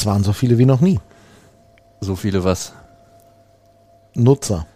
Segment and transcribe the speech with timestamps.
[0.00, 0.98] Es waren so viele wie noch nie.
[2.00, 2.72] So viele was?
[4.14, 4.66] Nutzer.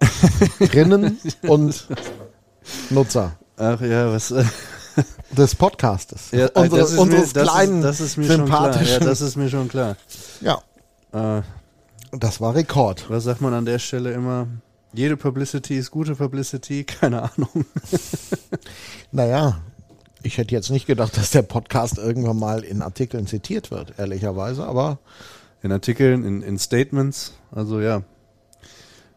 [0.60, 1.18] Rinnen
[1.48, 1.88] und
[2.90, 3.32] Nutzer.
[3.56, 4.30] Ach ja, was.
[4.30, 4.44] Äh,
[5.36, 6.30] des Podcastes.
[6.30, 8.62] Ja, Unsere, das ist unseres mir, das kleinen, ist, das ist mir schon klar.
[8.72, 9.00] sympathischen.
[9.02, 9.96] Ja, das ist mir schon klar.
[10.40, 10.58] ja,
[11.12, 11.42] Äh,
[12.12, 13.10] das war Rekord.
[13.10, 14.46] was sagt man an der Stelle immer?
[14.92, 17.64] Jede Publicity ist gute Publicity, keine Ahnung.
[19.10, 19.60] Naja,
[20.22, 24.64] ich hätte jetzt nicht gedacht, dass der Podcast irgendwann mal in Artikeln zitiert wird, ehrlicherweise,
[24.66, 24.98] aber
[25.62, 28.02] In Artikeln, in, in Statements, also ja.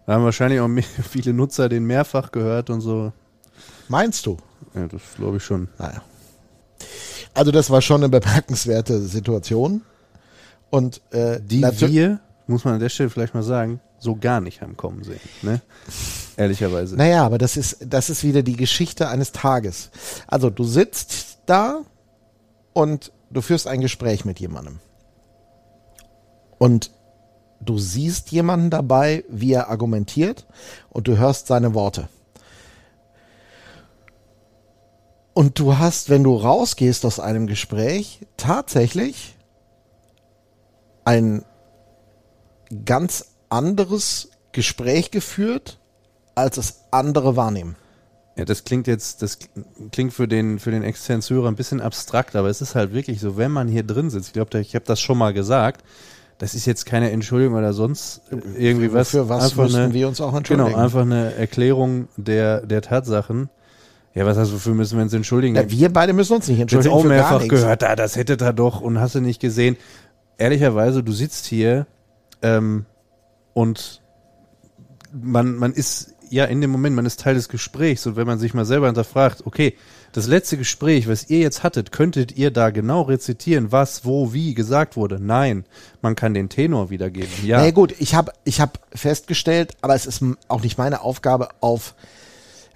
[0.06, 3.14] Da haben wahrscheinlich auch mehr, viele Nutzer den mehrfach gehört und so.
[3.88, 4.38] meinst du?
[4.74, 5.68] Ja, das glaube ich schon.
[5.78, 6.02] Naja.
[7.34, 9.84] Also das war schon eine bemerkenswerte Situation.
[10.70, 14.62] Und äh, Die wir, muss man an der Stelle vielleicht mal sagen, so gar nicht
[14.62, 15.22] haben kommen sehen.
[15.44, 15.62] Ne?
[16.36, 16.96] Ehrlicherweise.
[16.96, 19.92] Naja, aber das ist, das ist wieder die Geschichte eines Tages.
[20.28, 21.82] Also du sitzt da
[22.74, 24.80] und du führst ein Gespräch mit jemandem.
[26.58, 26.90] Und
[27.60, 30.48] du siehst jemanden dabei, wie er argumentiert
[30.90, 32.10] und du hörst seine Worte.
[35.34, 39.38] Und du hast, wenn du rausgehst aus einem Gespräch, tatsächlich
[41.06, 41.46] ein
[42.86, 45.80] ganz anderes Gespräch geführt,
[46.36, 47.76] als es andere wahrnehmen.
[48.38, 49.40] Ja, das klingt jetzt, das
[49.92, 53.20] klingt für den, für den externen Zuhörer ein bisschen abstrakt, aber es ist halt wirklich
[53.20, 55.84] so, wenn man hier drin sitzt, ich glaube, ich habe das schon mal gesagt,
[56.38, 58.22] das ist jetzt keine Entschuldigung oder sonst
[58.58, 59.12] irgendwie was.
[59.12, 60.70] Für was einfach müssen eine, wir uns auch entschuldigen?
[60.70, 63.50] Genau, einfach eine Erklärung der, der Tatsachen.
[64.16, 65.56] Ja, was heißt, wofür müssen wir uns entschuldigen?
[65.56, 68.42] Ja, wir beide müssen uns nicht entschuldigen auch für gar mehrfach gehört, ah, das hättet
[68.42, 69.78] ihr doch und hast du nicht gesehen.
[70.38, 71.86] Ehrlicherweise, du sitzt hier
[72.42, 72.86] ähm,
[73.54, 74.02] und
[75.12, 78.40] man, man ist ja in dem Moment, man ist Teil des Gesprächs und wenn man
[78.40, 79.76] sich mal selber hinterfragt, okay,
[80.14, 84.54] das letzte Gespräch, was ihr jetzt hattet, könntet ihr da genau rezitieren, was, wo, wie
[84.54, 85.20] gesagt wurde?
[85.20, 85.66] Nein,
[86.02, 87.30] man kann den Tenor wiedergeben.
[87.44, 91.02] Ja, Na ja, gut, ich habe ich hab festgestellt, aber es ist auch nicht meine
[91.02, 91.96] Aufgabe, auf,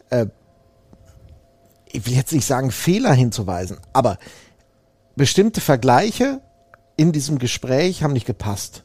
[0.10, 0.28] äh,
[1.92, 4.18] ich will jetzt nicht sagen Fehler hinzuweisen, aber
[5.16, 6.42] bestimmte Vergleiche
[6.98, 8.85] in diesem Gespräch haben nicht gepasst.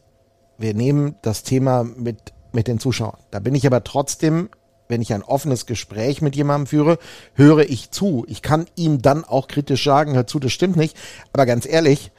[0.61, 3.17] Wir nehmen das Thema mit, mit den Zuschauern.
[3.31, 4.51] Da bin ich aber trotzdem,
[4.89, 6.99] wenn ich ein offenes Gespräch mit jemandem führe,
[7.33, 8.27] höre ich zu.
[8.29, 10.99] Ich kann ihm dann auch kritisch sagen, hör zu, das stimmt nicht.
[11.33, 12.13] Aber ganz ehrlich,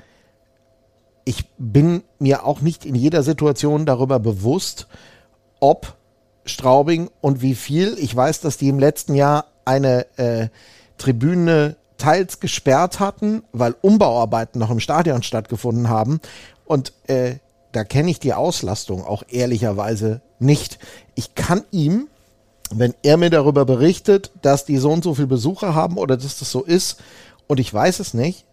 [1.24, 4.88] ich bin mir auch nicht in jeder Situation darüber bewusst,
[5.60, 5.96] ob
[6.44, 7.96] Straubing und wie viel.
[8.00, 10.48] Ich weiß, dass die im letzten Jahr eine äh,
[10.98, 16.20] Tribüne teils gesperrt hatten, weil Umbauarbeiten noch im Stadion stattgefunden haben.
[16.66, 17.36] Und äh,
[17.72, 20.80] da kenne ich die Auslastung auch ehrlicherweise nicht.
[21.16, 22.08] Ich kann ihm,
[22.72, 26.40] wenn er mir darüber berichtet, dass die so und so viel Besucher haben oder dass
[26.40, 27.02] das so ist
[27.48, 28.46] und ich weiß es nicht,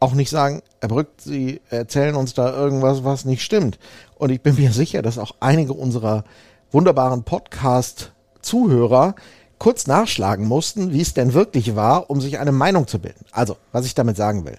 [0.00, 3.78] auch nicht sagen, Herr Brück, Sie erzählen uns da irgendwas, was nicht stimmt.
[4.16, 6.24] Und ich bin mir sicher, dass auch einige unserer
[6.72, 9.14] wunderbaren Podcast-Zuhörer
[9.58, 13.24] kurz nachschlagen mussten, wie es denn wirklich war, um sich eine Meinung zu bilden.
[13.30, 14.58] Also, was ich damit sagen will.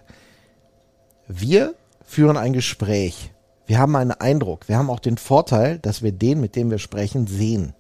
[1.27, 1.73] Wir
[2.05, 3.32] führen ein Gespräch.
[3.65, 4.67] Wir haben einen Eindruck.
[4.67, 7.73] Wir haben auch den Vorteil, dass wir den, mit dem wir sprechen, sehen.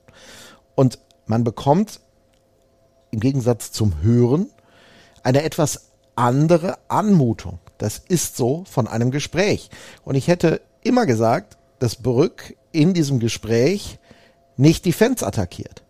[0.75, 1.99] Und man bekommt
[3.11, 4.49] im Gegensatz zum Hören
[5.23, 7.59] eine etwas andere Anmutung.
[7.77, 9.69] Das ist so von einem Gespräch.
[10.03, 13.99] Und ich hätte immer gesagt, dass Brück in diesem Gespräch
[14.57, 15.83] nicht die Fans attackiert.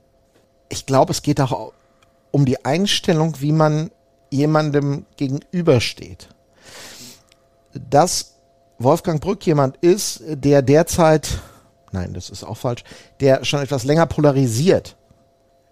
[0.70, 1.74] Ich glaube, es geht auch
[2.32, 3.92] um die Einstellung, wie man
[4.32, 6.30] jemandem gegenübersteht.
[7.74, 8.33] Dass
[8.84, 11.40] Wolfgang Brück jemand ist, der derzeit,
[11.92, 12.84] nein, das ist auch falsch,
[13.20, 14.96] der schon etwas länger polarisiert.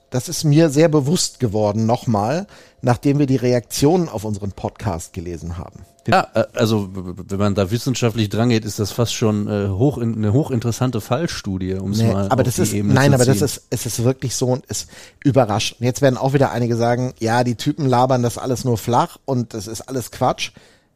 [0.10, 2.46] Das ist mir sehr bewusst geworden, nochmal,
[2.82, 5.86] nachdem wir die Reaktionen auf unseren Podcast gelesen haben.
[6.08, 10.34] Ja, äh, also wenn man da wissenschaftlich drangeht, ist das fast schon äh, hoch, eine
[10.34, 13.86] hochinteressante Fallstudie, um es Nee, mal aber das ist, Ebene nein, aber das ist, es
[13.86, 14.88] ist wirklich so und es
[15.24, 15.78] überrascht.
[15.80, 19.18] Und jetzt werden auch wieder einige sagen, ja, die Typen labern das alles nur flach
[19.26, 20.52] und das ist alles Quatsch.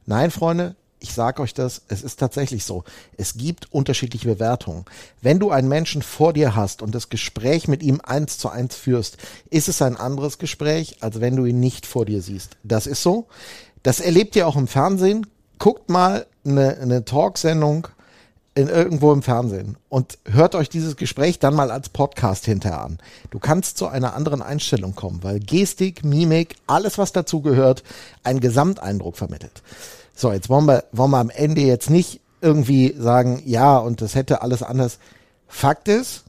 [0.06, 2.84] Nein, Freunde, ich sag euch das, es ist tatsächlich so.
[3.16, 4.86] Es gibt unterschiedliche Bewertungen.
[5.22, 8.76] Wenn du einen Menschen vor dir hast und das Gespräch mit ihm eins zu eins
[8.76, 9.18] führst,
[9.52, 12.58] ist es ein anderes Gespräch, als wenn du ihn nicht vor dir siehst.
[12.64, 13.28] Das ist so.
[13.84, 15.28] Das erlebt ihr auch im Fernsehen.
[15.60, 17.88] Guckt mal eine, eine Talksendung
[18.56, 23.00] in irgendwo im Fernsehen und hört euch dieses Gespräch dann mal als Podcast hinterher an.
[23.30, 27.84] Du kannst zu einer anderen Einstellung kommen, weil Gestik, Mimik, alles was dazu gehört,
[28.24, 29.62] einen Gesamteindruck vermittelt.
[30.16, 34.16] So, jetzt wollen wir, wollen wir am Ende jetzt nicht irgendwie sagen, ja, und das
[34.16, 35.00] hätte alles anders.
[35.50, 36.24] Fakt ist,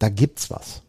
[0.00, 0.82] da gibt's was.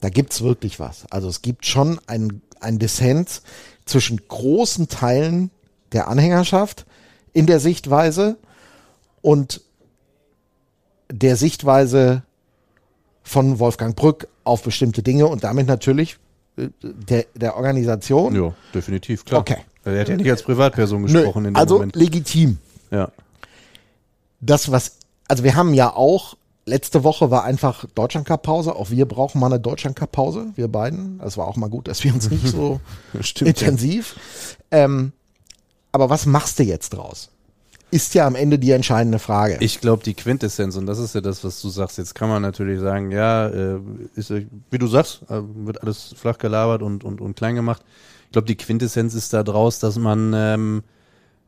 [0.00, 1.04] Da gibt's wirklich was.
[1.10, 3.42] Also es gibt schon ein, ein Dissens
[3.84, 5.50] zwischen großen Teilen
[5.92, 6.86] der Anhängerschaft
[7.32, 8.36] in der Sichtweise
[9.22, 9.60] und
[11.10, 12.22] der Sichtweise
[13.22, 16.18] von Wolfgang Brück auf bestimmte Dinge und damit natürlich
[16.56, 18.34] äh, der, der Organisation.
[18.34, 19.40] Ja, definitiv, klar.
[19.40, 19.58] Okay.
[19.84, 21.94] Er hat ja nicht als Privatperson gesprochen Nö, in dem also Moment.
[21.94, 22.58] legitim.
[22.90, 23.10] Ja.
[24.40, 24.98] Das, was,
[25.28, 26.36] also wir haben ja auch,
[26.66, 28.74] letzte Woche war einfach Deutschlandcup-Pause.
[28.74, 31.18] Auch wir brauchen mal eine Deutschlandcup-Pause, wir beiden.
[31.18, 32.80] Das war auch mal gut, dass wir uns nicht so
[33.20, 33.60] Stimmt.
[33.60, 33.68] Ja.
[33.68, 34.16] intensiv.
[34.72, 35.12] Ähm,
[35.92, 37.30] aber was machst du jetzt draus?
[37.90, 39.58] Ist ja am Ende die entscheidende Frage.
[39.60, 42.42] Ich glaube, die Quintessenz, und das ist ja das, was du sagst, jetzt kann man
[42.42, 43.78] natürlich sagen, ja, äh,
[44.16, 44.32] ist,
[44.70, 47.82] wie du sagst, äh, wird alles flach gelabert und, und, und klein gemacht.
[48.26, 50.82] Ich glaube, die Quintessenz ist da draus, dass man ähm,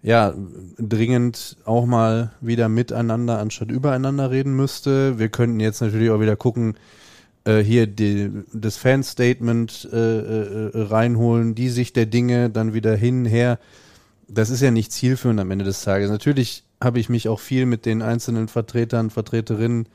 [0.03, 0.33] ja
[0.79, 5.19] dringend auch mal wieder miteinander anstatt übereinander reden müsste.
[5.19, 6.77] Wir könnten jetzt natürlich auch wieder gucken,
[7.45, 13.25] äh, hier die, das Fan-Statement äh, äh, reinholen, die Sicht der Dinge, dann wieder hin,
[13.25, 13.59] her.
[14.29, 16.11] Das ist ja nicht zielführend am Ende des Tages.
[16.11, 19.89] Natürlich habe ich mich auch viel mit den einzelnen Vertretern, Vertreterinnen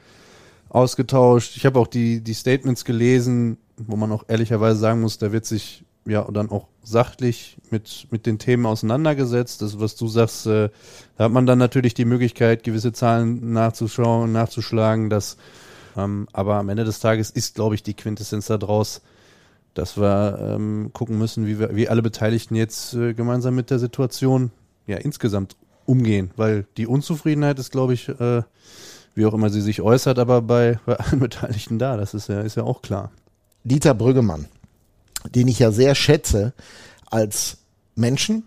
[0.70, 1.56] ausgetauscht.
[1.56, 5.46] Ich habe auch die, die Statements gelesen, wo man auch ehrlicherweise sagen muss, da wird
[5.46, 9.62] sich ja dann auch sachlich mit, mit den Themen auseinandergesetzt.
[9.62, 10.70] Das, was du sagst, äh,
[11.18, 15.10] da hat man dann natürlich die Möglichkeit, gewisse Zahlen nachzuschauen, nachzuschlagen.
[15.10, 15.38] Das,
[15.96, 19.02] ähm, aber am Ende des Tages ist, glaube ich, die Quintessenz daraus,
[19.74, 23.80] dass wir ähm, gucken müssen, wie wir, wie alle Beteiligten jetzt äh, gemeinsam mit der
[23.80, 24.52] Situation
[24.88, 25.56] ja insgesamt
[25.86, 28.44] umgehen, weil die Unzufriedenheit ist, glaube ich, äh,
[29.16, 31.98] wie auch immer sie sich äußert, aber bei, bei allen Beteiligten da.
[31.98, 33.12] Das ist ja, ist ja auch klar.
[33.64, 34.48] Dieter Brüggemann,
[35.34, 36.54] den ich ja sehr schätze
[37.06, 37.58] als
[37.96, 38.44] Menschen,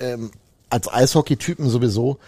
[0.00, 0.30] ähm,
[0.70, 2.18] als Eishockey-Typen sowieso,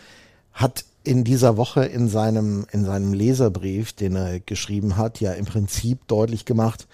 [0.53, 5.47] hat in dieser Woche in seinem, in seinem Leserbrief, den er geschrieben hat, ja im
[5.47, 6.87] Prinzip deutlich gemacht,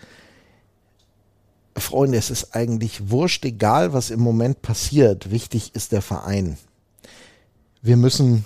[1.77, 5.31] Freunde, es ist eigentlich wurscht, egal was im Moment passiert.
[5.31, 6.57] Wichtig ist der Verein.
[7.83, 8.45] Wir müssen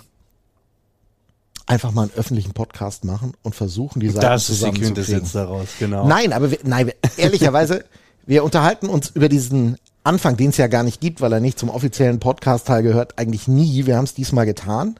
[1.69, 4.95] einfach mal einen öffentlichen Podcast machen und versuchen, die Seiten Das ist die zusammenzukriegen.
[4.95, 6.07] Quintessenz daraus, genau.
[6.07, 7.85] Nein, aber wir, nein, wir, ehrlicherweise,
[8.25, 11.59] wir unterhalten uns über diesen Anfang, den es ja gar nicht gibt, weil er nicht
[11.59, 13.85] zum offiziellen Podcast-Teil gehört, eigentlich nie.
[13.85, 14.99] Wir haben es diesmal getan,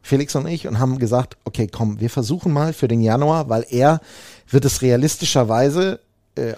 [0.00, 3.66] Felix und ich, und haben gesagt, okay, komm, wir versuchen mal für den Januar, weil
[3.68, 4.00] er
[4.48, 6.00] wird es realistischerweise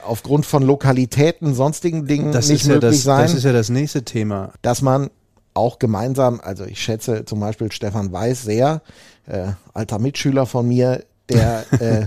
[0.05, 3.53] aufgrund von Lokalitäten, sonstigen Dingen das nicht ist ja möglich das, sein, das ist ja
[3.53, 4.53] das nächste Thema.
[4.63, 5.11] dass man
[5.55, 8.83] auch gemeinsam, also ich schätze zum Beispiel Stefan Weiß sehr,
[9.27, 12.07] äh, alter Mitschüler von mir, der äh,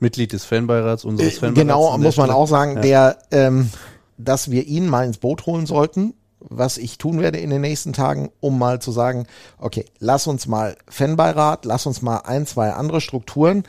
[0.00, 1.60] Mitglied des Fanbeirats, unseres Äh, Fanbeirats.
[1.60, 2.34] Genau, muss man Stelle.
[2.34, 2.80] auch sagen, Ja.
[2.80, 3.70] der, ähm,
[4.18, 7.92] dass wir ihn mal ins Boot holen sollten, was ich tun werde in den nächsten
[7.92, 9.26] Tagen, um mal zu sagen,
[9.58, 13.62] okay, lass uns mal Fanbeirat, lass uns mal ein, zwei andere Strukturen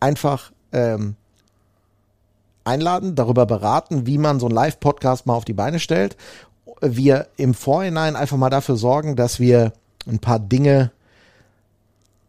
[0.00, 1.14] einfach ähm,
[2.66, 6.16] einladen, darüber beraten, wie man so einen Live-Podcast mal auf die Beine stellt.
[6.80, 9.72] Wir im Vorhinein einfach mal dafür sorgen, dass wir
[10.06, 10.90] ein paar Dinge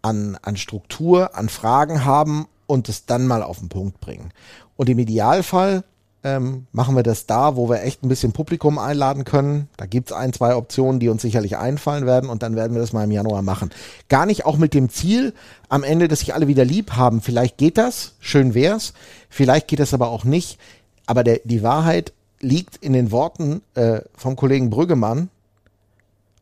[0.01, 4.31] an, an Struktur, an Fragen haben und es dann mal auf den Punkt bringen.
[4.75, 5.83] Und im Idealfall
[6.23, 9.69] ähm, machen wir das da, wo wir echt ein bisschen Publikum einladen können.
[9.77, 12.93] Da gibt's ein, zwei Optionen, die uns sicherlich einfallen werden und dann werden wir das
[12.93, 13.69] mal im Januar machen.
[14.09, 15.33] Gar nicht auch mit dem Ziel
[15.69, 17.21] am Ende, dass sich alle wieder lieb haben.
[17.21, 18.93] Vielleicht geht das, schön wär's.
[19.29, 20.59] Vielleicht geht das aber auch nicht.
[21.05, 25.29] Aber der, die Wahrheit liegt in den Worten äh, vom Kollegen Brüggemann,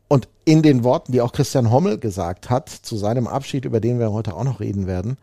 [0.08, 3.98] und in den Worten, die auch Christian Hommel gesagt hat, zu seinem Abschied, über den
[3.98, 5.16] wir heute auch noch reden werden,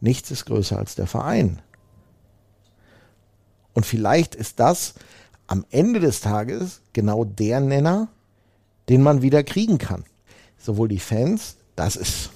[0.00, 1.60] nichts ist größer als der Verein.
[3.76, 4.94] Und vielleicht ist das
[5.48, 8.08] am Ende des Tages genau der Nenner,
[8.88, 10.04] den man wieder kriegen kann.
[10.58, 12.30] Sowohl die Fans, das ist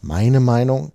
[0.00, 0.90] meine Meinung,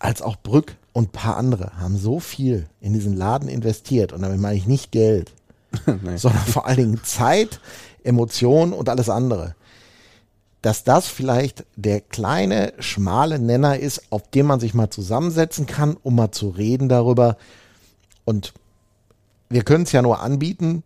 [0.00, 4.12] als auch Brück und ein paar andere haben so viel in diesen Laden investiert.
[4.12, 5.30] Und damit meine ich nicht Geld,
[5.86, 6.16] Nee.
[6.16, 7.60] sondern vor allen Dingen Zeit,
[8.02, 9.54] Emotionen und alles andere.
[10.62, 15.96] Dass das vielleicht der kleine, schmale Nenner ist, auf dem man sich mal zusammensetzen kann,
[16.02, 17.36] um mal zu reden darüber.
[18.24, 18.52] Und
[19.50, 20.82] wir können es ja nur anbieten.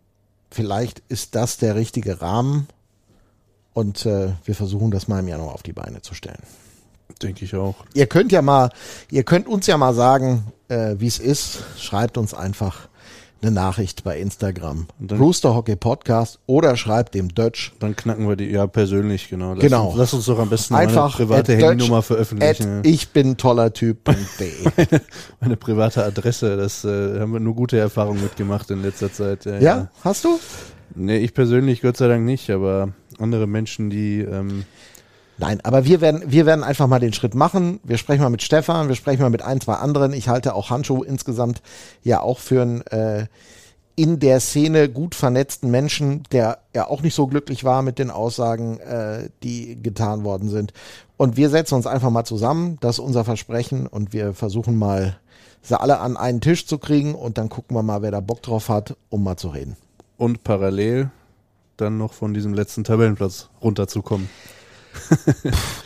[0.51, 2.67] Vielleicht ist das der richtige Rahmen.
[3.73, 6.41] Und äh, wir versuchen das mal im Januar auf die Beine zu stellen.
[7.21, 7.75] Denke ich auch.
[7.93, 8.71] Ihr könnt ja mal,
[9.11, 11.63] ihr könnt uns ja mal sagen, äh, wie es ist.
[11.77, 12.87] Schreibt uns einfach
[13.41, 14.87] eine Nachricht bei Instagram.
[14.99, 19.53] Dann- Rooster Hockey Podcast oder schreibt dem Dutch Dann knacken wir die, ja, persönlich, genau.
[19.53, 19.87] Lass Genau.
[19.89, 22.81] Uns, lass uns doch am besten meine einfach private at Handynummer veröffentlichen.
[22.83, 24.19] ich bin toller Typ.de.
[25.39, 29.45] Meine private Adresse, das äh, haben wir nur gute Erfahrungen mitgemacht in letzter Zeit.
[29.45, 30.39] Ja, ja, hast du?
[30.95, 34.63] Nee, ich persönlich Gott sei Dank nicht, aber andere Menschen, die ähm,
[35.37, 37.79] Nein, aber wir werden, wir werden einfach mal den Schritt machen.
[37.83, 40.13] Wir sprechen mal mit Stefan, wir sprechen mal mit ein, zwei anderen.
[40.13, 41.61] Ich halte auch Handschuh insgesamt
[42.03, 43.27] ja auch für ein äh,
[43.95, 48.11] in der Szene gut vernetzten Menschen, der ja auch nicht so glücklich war mit den
[48.11, 50.73] Aussagen, äh, die getan worden sind.
[51.17, 55.17] Und wir setzen uns einfach mal zusammen, das ist unser Versprechen und wir versuchen mal,
[55.61, 58.43] sie alle an einen Tisch zu kriegen und dann gucken wir mal, wer da Bock
[58.43, 59.77] drauf hat, um mal zu reden.
[60.17, 61.09] Und parallel
[61.77, 64.29] dann noch von diesem letzten Tabellenplatz runterzukommen.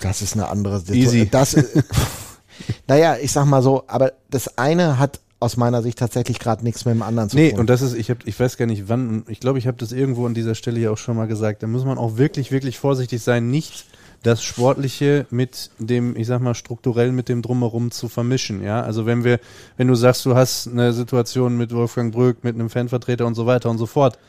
[0.02, 1.28] Das ist eine andere Easy.
[1.30, 1.56] Das,
[2.88, 6.84] naja, ich sag mal so, aber das eine hat aus meiner Sicht tatsächlich gerade nichts
[6.86, 7.62] mit dem anderen zu Nee, tun.
[7.62, 9.92] und das ist, ich hab, ich weiß gar nicht wann, ich glaube, ich habe das
[9.94, 12.78] irgendwo an dieser Stelle ja auch schon mal gesagt, da muss man auch wirklich, wirklich
[12.78, 13.86] vorsichtig sein, nicht
[14.22, 18.82] das Sportliche mit dem, ich sag mal, strukturell mit dem Drumherum zu vermischen, ja.
[18.82, 19.40] Also wenn wir,
[19.78, 23.46] wenn du sagst, du hast eine Situation mit Wolfgang Brück, mit einem Fanvertreter und so
[23.46, 24.20] weiter und so fort,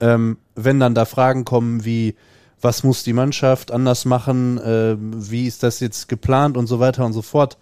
[0.00, 2.14] ähm, wenn dann da Fragen kommen wie,
[2.60, 7.04] was muss die Mannschaft anders machen, äh, wie ist das jetzt geplant und so weiter
[7.04, 7.58] und so fort,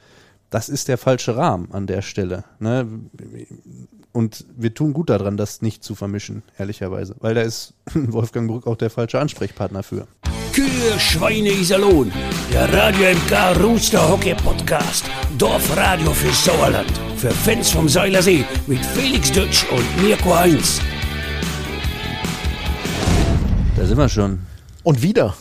[0.51, 2.45] das ist der falsche Rahmen an der Stelle.
[2.61, 2.87] Ne?
[4.13, 7.17] Und wir tun gut daran, das nicht zu vermischen, ehrlicherweise.
[7.19, 10.07] Weil da ist Wolfgang Brück auch der falsche Ansprechpartner für.
[10.53, 12.13] Kühe, Schweine, Iserlohn.
[12.53, 15.05] Der Radio MK Rooster Hockey Podcast.
[15.37, 16.93] Dorfradio für Sauerland.
[17.17, 20.81] Für Fans vom Seilersee mit Felix Dutsch und Mirko Heinz.
[23.77, 24.54] Da sind wir schon.
[24.85, 25.35] Und wieder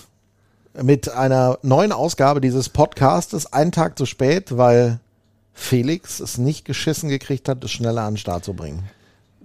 [0.82, 5.02] mit einer neuen Ausgabe dieses Podcastes, einen Tag zu spät, weil
[5.54, 8.84] Felix es nicht geschissen gekriegt hat, es schneller an den Start zu bringen.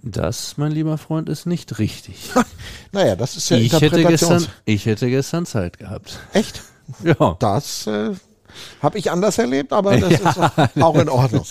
[0.01, 2.31] Das, mein lieber Freund, ist nicht richtig.
[2.93, 6.17] Naja, das ist ja ich, hätte gestern, ich hätte gestern Zeit gehabt.
[6.31, 6.63] Echt?
[7.03, 7.35] Ja.
[7.37, 8.11] Das äh,
[8.81, 10.13] habe ich anders erlebt, aber das
[10.75, 11.45] ist auch in Ordnung.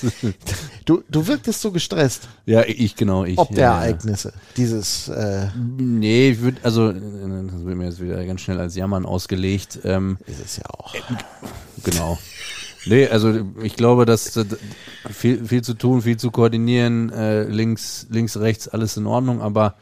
[0.88, 3.37] Du, du wirktest so gestresst, Ja, ich, genau, ich.
[3.37, 3.85] ob der ja, ja.
[3.85, 4.33] Ereignisse.
[4.57, 8.75] Dieses, äh, Nee, ich würde, also, äh, das wird mir jetzt wieder ganz schnell als
[8.75, 9.80] Jammern ausgelegt.
[9.85, 10.95] Ähm, ist es ja auch.
[11.85, 12.18] Genau.
[12.87, 14.47] Nee, also ich glaube, dass äh,
[15.11, 19.75] viel, viel zu tun, viel zu koordinieren, äh, links, links, rechts, alles in Ordnung, aber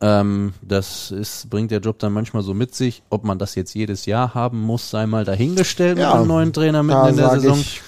[0.00, 3.04] ähm, das ist, bringt der Job dann manchmal so mit sich.
[3.08, 6.52] Ob man das jetzt jedes Jahr haben muss, sei mal dahingestellt Ja, mit einem neuen
[6.52, 7.58] Trainer mitten in der Saison.
[7.60, 7.82] ich,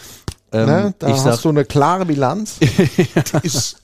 [0.53, 2.59] ähm, ne, da ich hast sag, du eine klare Bilanz.
[2.61, 3.77] Die ist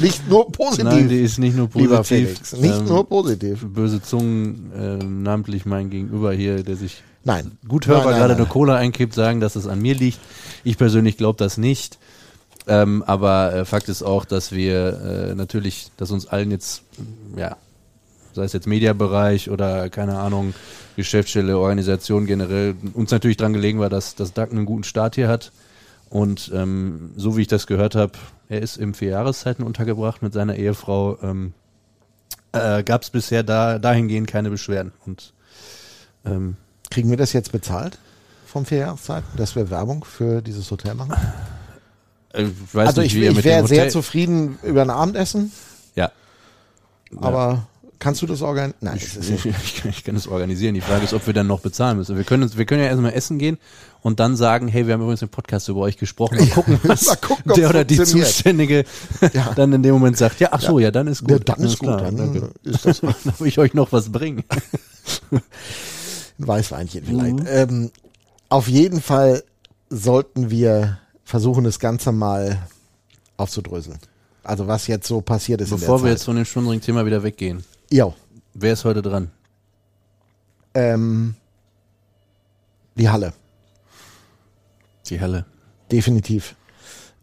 [0.00, 2.06] nicht nur positiv, nein, die ist nicht nur positiv.
[2.06, 2.52] Felix.
[2.56, 3.66] Nicht ähm, nur positiv.
[3.66, 7.58] Böse Zungen, äh, namentlich mein Gegenüber hier, der sich Nein.
[7.68, 10.18] gut hörbar Nein, nein, gerade eine Cola einkippt, sagen, dass es an mir liegt.
[10.64, 11.98] Ich persönlich glaube das nicht.
[12.66, 16.82] Ähm, aber äh, Fakt ist auch, dass wir äh, natürlich, dass uns allen jetzt,
[17.36, 17.56] ja,
[18.32, 20.54] sei es jetzt Mediabereich oder keine Ahnung,
[20.96, 25.28] Geschäftsstelle, Organisation generell, uns natürlich dran gelegen war, dass, dass Doug einen guten Start hier
[25.28, 25.52] hat.
[26.14, 28.12] Und ähm, so wie ich das gehört habe,
[28.48, 31.18] er ist im vier Jahreszeiten untergebracht mit seiner Ehefrau.
[31.20, 31.54] Ähm,
[32.52, 34.92] äh, Gab es bisher da dahingehend keine Beschwerden.
[35.06, 35.32] Und
[36.24, 36.56] ähm,
[36.88, 37.98] Kriegen wir das jetzt bezahlt
[38.46, 41.16] vom Vierjahreszeiten, dass wir Werbung für dieses Hotel machen?
[42.32, 45.50] äh, also nicht, ich, ich wäre sehr zufrieden über ein Abendessen,
[45.96, 46.12] Ja.
[47.16, 47.66] aber
[47.98, 48.74] kannst du das organisieren?
[48.80, 50.74] Nein, Ich, das ich, ich, kann- ich kann es organisieren.
[50.74, 52.16] Die Frage ist, ob wir dann noch bezahlen müssen.
[52.16, 53.58] Wir können, uns, wir können ja erstmal essen gehen
[54.02, 57.06] und dann sagen, hey, wir haben übrigens im Podcast über euch gesprochen und gucken, was
[57.06, 57.96] Mal gucken, der oder die.
[58.02, 58.84] Zuständige
[59.32, 59.52] Ja.
[59.56, 60.40] dann in dem Moment sagt.
[60.40, 61.30] Ja, ach so, ja, dann ist gut.
[61.30, 62.50] Ja, dann Alles ist gut, klar, dann danke.
[62.64, 64.44] ist das dann will ich euch noch was bringen.
[65.32, 65.42] ein
[66.38, 67.36] Weißweinchen vielleicht.
[67.48, 67.90] Ähm,
[68.48, 69.42] auf jeden Fall
[69.90, 72.58] sollten wir versuchen, das Ganze mal
[73.36, 73.98] aufzudröseln.
[74.42, 77.64] Also was jetzt so passiert ist Bevor wir jetzt von dem Stundenring-Thema wieder weggehen.
[77.90, 78.14] Jo,
[78.54, 79.30] Wer ist heute dran?
[80.74, 81.34] ähm,
[82.96, 83.32] die Halle,
[85.08, 85.44] Die Halle.
[85.90, 86.54] definitiv.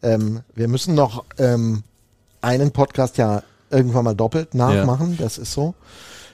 [0.03, 1.83] Ähm, wir müssen noch ähm,
[2.41, 5.73] einen Podcast ja irgendwann mal doppelt nachmachen, das ist so,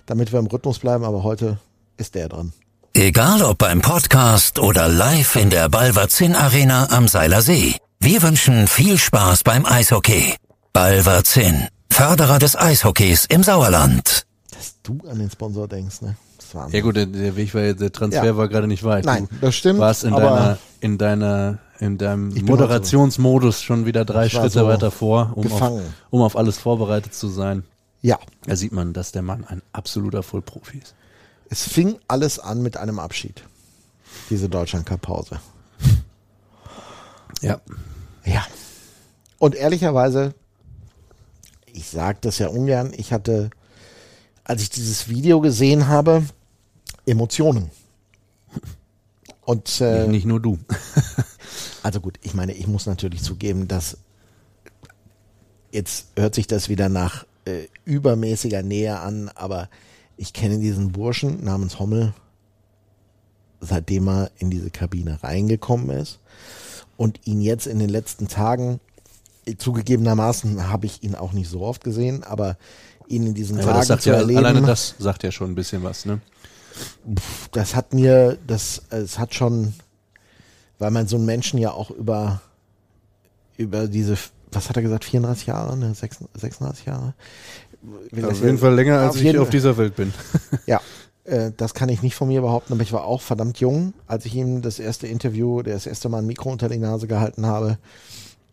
[0.06, 1.60] damit wir im Rhythmus bleiben, aber heute
[1.98, 2.54] ist der dran.
[2.94, 7.76] Egal ob beim Podcast oder live in der Balverzin Arena am Seiler See.
[8.00, 10.36] Wir wünschen viel Spaß beim Eishockey.
[10.74, 11.68] Balverzin,
[12.02, 14.28] Förderer des Eishockeys im Sauerland.
[14.52, 16.16] Dass du an den Sponsor denkst, ne?
[16.38, 18.38] Das war Ja gut, der, der Weg war der Transfer Ja.
[18.38, 19.04] war gerade nicht weit.
[19.04, 23.88] Nein, du das stimmt, warst in aber- deiner, in deiner, in deinem bin Moderationsmodus schon
[23.88, 25.72] wieder drei Schritte so weiter vor, um auf,
[26.12, 27.64] um auf alles vorbereitet zu sein.
[28.04, 30.94] Ja, Da sieht man, dass der Mann ein absoluter Vollprofi ist.
[31.50, 33.42] es fing alles an mit einem Abschied.
[34.30, 35.40] Diese Deutschland-Cup-Pause.
[37.42, 37.60] Ja.
[38.24, 38.46] Ja.
[39.40, 40.36] Und ehrlicherweise,
[41.78, 43.52] ich sage das ja ungern, ich hatte,
[44.44, 46.24] als ich dieses Video gesehen habe,
[47.06, 47.70] Emotionen.
[49.46, 50.58] Und äh, Nicht nur du.
[51.84, 53.98] also gut, ich meine, ich muss natürlich zugeben, dass
[55.72, 59.70] jetzt hört sich das wieder nach äh, übermäßiger Nähe an, aber
[60.18, 62.14] ich kenne diesen Burschen namens Hommel,
[63.62, 66.20] seitdem er in diese Kabine reingekommen ist
[66.98, 68.80] und ihn jetzt in den letzten Tagen,
[69.56, 72.58] zugegebenermaßen habe ich ihn auch nicht so oft gesehen, aber
[73.08, 74.40] ihn in diesen Ja, Tagen zu ja, erleben.
[74.40, 76.20] alleine das sagt ja schon ein bisschen was, ne?
[77.52, 79.74] das hat mir, das, es hat schon,
[80.80, 82.42] weil man so einen Menschen ja auch über,
[83.58, 84.18] über diese,
[84.52, 87.14] was hat er gesagt, 34 Jahre, ne, 36 36 Jahre?
[88.12, 90.14] Das Auf jeden Fall länger, als auf ich auf dieser Welt bin.
[90.66, 90.82] Ja,
[91.24, 94.26] äh, das kann ich nicht von mir behaupten, aber ich war auch verdammt jung, als
[94.26, 97.78] ich ihm das erste Interview, das erste Mal ein Mikro unter die Nase gehalten habe.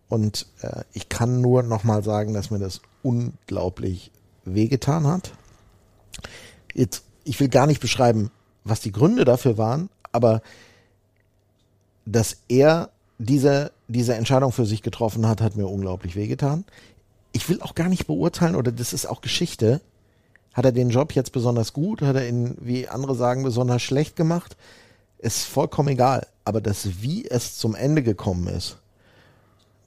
[0.09, 4.11] Und äh, ich kann nur nochmal sagen, dass mir das unglaublich
[4.45, 5.33] wehgetan hat.
[6.75, 8.31] Jetzt, ich will gar nicht beschreiben,
[8.65, 10.43] was die Gründe dafür waren, aber
[12.07, 16.65] dass er diese, diese Entscheidung für sich getroffen hat, hat mir unglaublich wehgetan.
[17.33, 19.81] Ich will auch gar nicht beurteilen, oder das ist auch Geschichte,
[20.55, 22.01] hat er den Job jetzt besonders gut?
[22.01, 24.57] Hat er ihn, wie andere sagen, besonders schlecht gemacht?
[25.19, 26.29] Ist vollkommen egal.
[26.45, 28.79] Aber das, wie es zum Ende gekommen ist,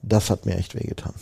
[0.02, 1.14] das hat mir echt wehgetan.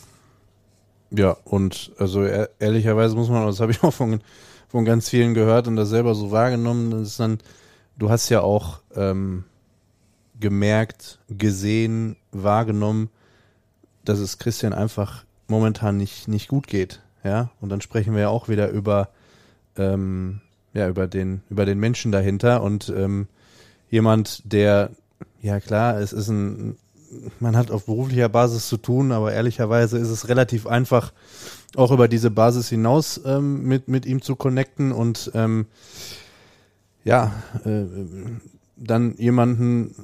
[1.11, 4.21] Ja, und also ehr- ehrlicherweise muss man, das habe ich auch von,
[4.69, 7.39] von ganz vielen gehört und das selber so wahrgenommen, das ist dann,
[7.97, 9.45] du hast ja auch ähm,
[10.39, 13.09] gemerkt, gesehen, wahrgenommen,
[14.05, 17.03] dass es Christian einfach momentan nicht, nicht gut geht.
[17.25, 19.09] Ja, und dann sprechen wir ja auch wieder über,
[19.77, 20.41] ähm,
[20.75, 23.27] ja, über den, über den Menschen dahinter und ähm,
[23.91, 24.91] jemand, der,
[25.41, 26.77] ja klar, es ist ein,
[27.41, 31.13] man hat auf beruflicher Basis zu tun, aber ehrlicherweise ist es relativ einfach,
[31.75, 35.67] auch über diese Basis hinaus ähm, mit, mit ihm zu connecten und ähm,
[37.05, 37.33] ja,
[37.65, 37.85] äh,
[38.77, 39.95] dann jemanden,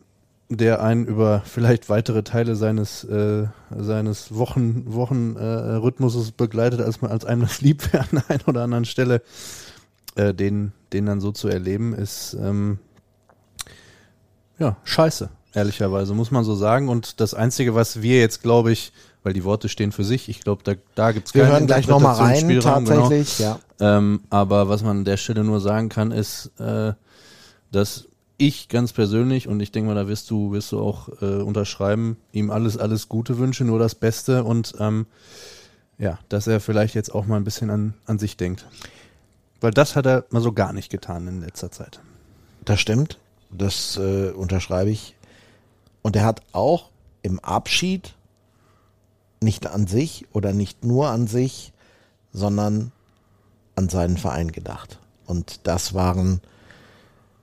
[0.49, 7.25] der einen über vielleicht weitere Teile seines äh, seines Wochen äh, begleitet, als man als
[7.25, 9.23] einem das lieb wäre an der einen oder anderen Stelle,
[10.15, 12.79] äh, den den dann so zu erleben, ist ähm,
[14.59, 15.31] ja scheiße.
[15.55, 16.89] Ehrlicherweise muss man so sagen.
[16.89, 18.93] Und das Einzige, was wir jetzt, glaube ich,
[19.23, 21.87] weil die Worte stehen für sich, ich glaube, da, da gibt es Wir hören gleich
[21.87, 23.59] nochmal rein, tatsächlich, ja.
[23.79, 26.95] ähm, aber was man an der Stelle nur sagen kann, ist, äh,
[27.71, 31.43] dass ich ganz persönlich, und ich denke mal, da wirst du, wirst du auch äh,
[31.43, 35.07] unterschreiben, ihm alles, alles Gute wünsche, nur das Beste und ähm,
[35.99, 38.67] ja, dass er vielleicht jetzt auch mal ein bisschen an, an sich denkt.
[39.61, 42.01] Weil das hat er mal so gar nicht getan in letzter Zeit.
[42.65, 43.19] Das stimmt.
[43.51, 45.15] Das äh, unterschreibe ich.
[46.03, 46.91] Und er hat auch
[47.23, 48.15] im Abschied
[49.41, 51.73] nicht an sich oder nicht nur an sich,
[52.33, 52.93] sondern
[53.77, 54.99] an seinen Verein gedacht.
[55.27, 56.41] Und das waren,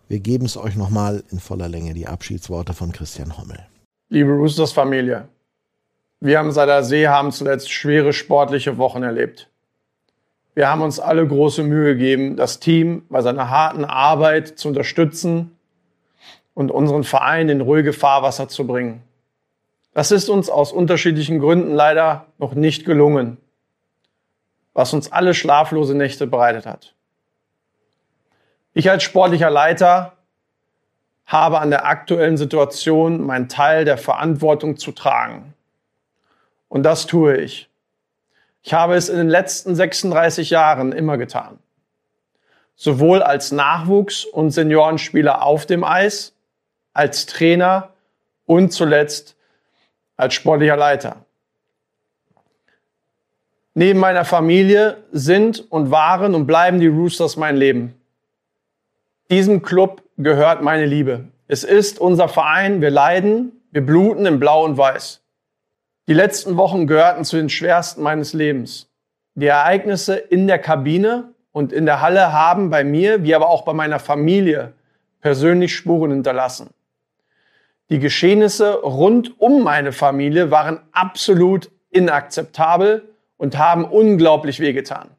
[0.07, 3.65] wir geben es euch nochmal in voller Länge, die Abschiedsworte von Christian Hommel.
[4.09, 5.27] Liebe Roosters Familie,
[6.19, 9.49] wir am Seiler See haben zuletzt schwere sportliche Wochen erlebt.
[10.55, 15.55] Wir haben uns alle große Mühe gegeben, das Team bei seiner harten Arbeit zu unterstützen
[16.59, 19.01] und unseren Verein in ruhige Fahrwasser zu bringen.
[19.93, 23.37] Das ist uns aus unterschiedlichen Gründen leider noch nicht gelungen,
[24.73, 26.95] was uns alle schlaflose Nächte bereitet hat.
[28.73, 30.17] Ich als sportlicher Leiter
[31.25, 35.53] habe an der aktuellen Situation meinen Teil der Verantwortung zu tragen.
[36.67, 37.69] Und das tue ich.
[38.63, 41.57] Ich habe es in den letzten 36 Jahren immer getan.
[42.75, 46.33] Sowohl als Nachwuchs- und Seniorenspieler auf dem Eis,
[46.99, 47.93] als Trainer
[48.45, 49.37] und zuletzt
[50.17, 51.23] als sportlicher Leiter.
[53.73, 57.95] Neben meiner Familie sind und waren und bleiben die Roosters mein Leben.
[59.31, 61.23] Diesem Club gehört meine Liebe.
[61.47, 65.21] Es ist unser Verein, wir leiden, wir bluten in Blau und Weiß.
[66.09, 68.89] Die letzten Wochen gehörten zu den schwersten meines Lebens.
[69.35, 73.61] Die Ereignisse in der Kabine und in der Halle haben bei mir, wie aber auch
[73.61, 74.73] bei meiner Familie,
[75.21, 76.71] persönlich Spuren hinterlassen.
[77.89, 85.09] Die Geschehnisse rund um meine Familie waren absolut inakzeptabel und haben unglaublich wehgetan.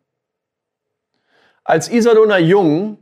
[1.65, 2.99] Als Iserlohner Jung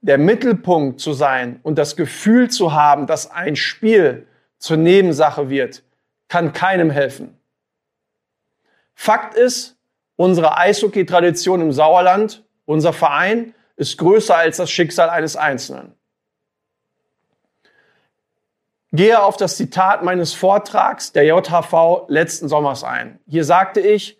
[0.00, 4.26] der Mittelpunkt zu sein und das Gefühl zu haben, dass ein Spiel
[4.58, 5.82] zur Nebensache wird,
[6.28, 7.36] kann keinem helfen.
[8.94, 9.76] Fakt ist,
[10.16, 15.94] unsere Eishockey-Tradition im Sauerland, unser Verein, ist größer als das Schicksal eines Einzelnen.
[18.92, 23.20] Gehe auf das Zitat meines Vortrags der JHV letzten Sommers ein.
[23.26, 24.18] Hier sagte ich,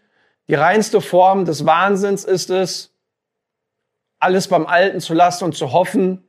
[0.49, 2.95] die reinste Form des Wahnsinns ist es,
[4.19, 6.29] alles beim Alten zu lassen und zu hoffen,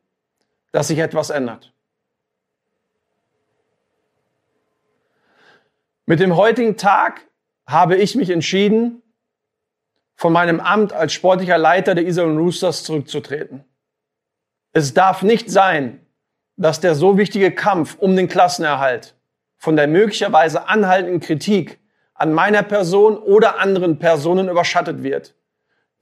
[0.72, 1.74] dass sich etwas ändert.
[6.06, 7.28] Mit dem heutigen Tag
[7.68, 9.02] habe ich mich entschieden,
[10.16, 13.64] von meinem Amt als sportlicher Leiter der Iserlohn Roosters zurückzutreten.
[14.74, 16.06] Es darf nicht sein,
[16.60, 19.16] dass der so wichtige Kampf um den Klassenerhalt
[19.58, 21.80] von der möglicherweise anhaltenden Kritik
[22.14, 25.36] an meiner Person oder anderen Personen überschattet wird.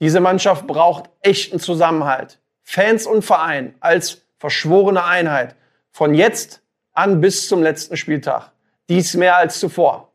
[0.00, 2.40] Diese Mannschaft braucht echten Zusammenhalt.
[2.62, 5.54] Fans und Verein als verschworene Einheit.
[5.92, 6.60] Von jetzt
[6.92, 8.50] an bis zum letzten Spieltag.
[8.88, 10.12] Dies mehr als zuvor.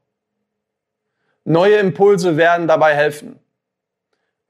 [1.45, 3.39] Neue Impulse werden dabei helfen.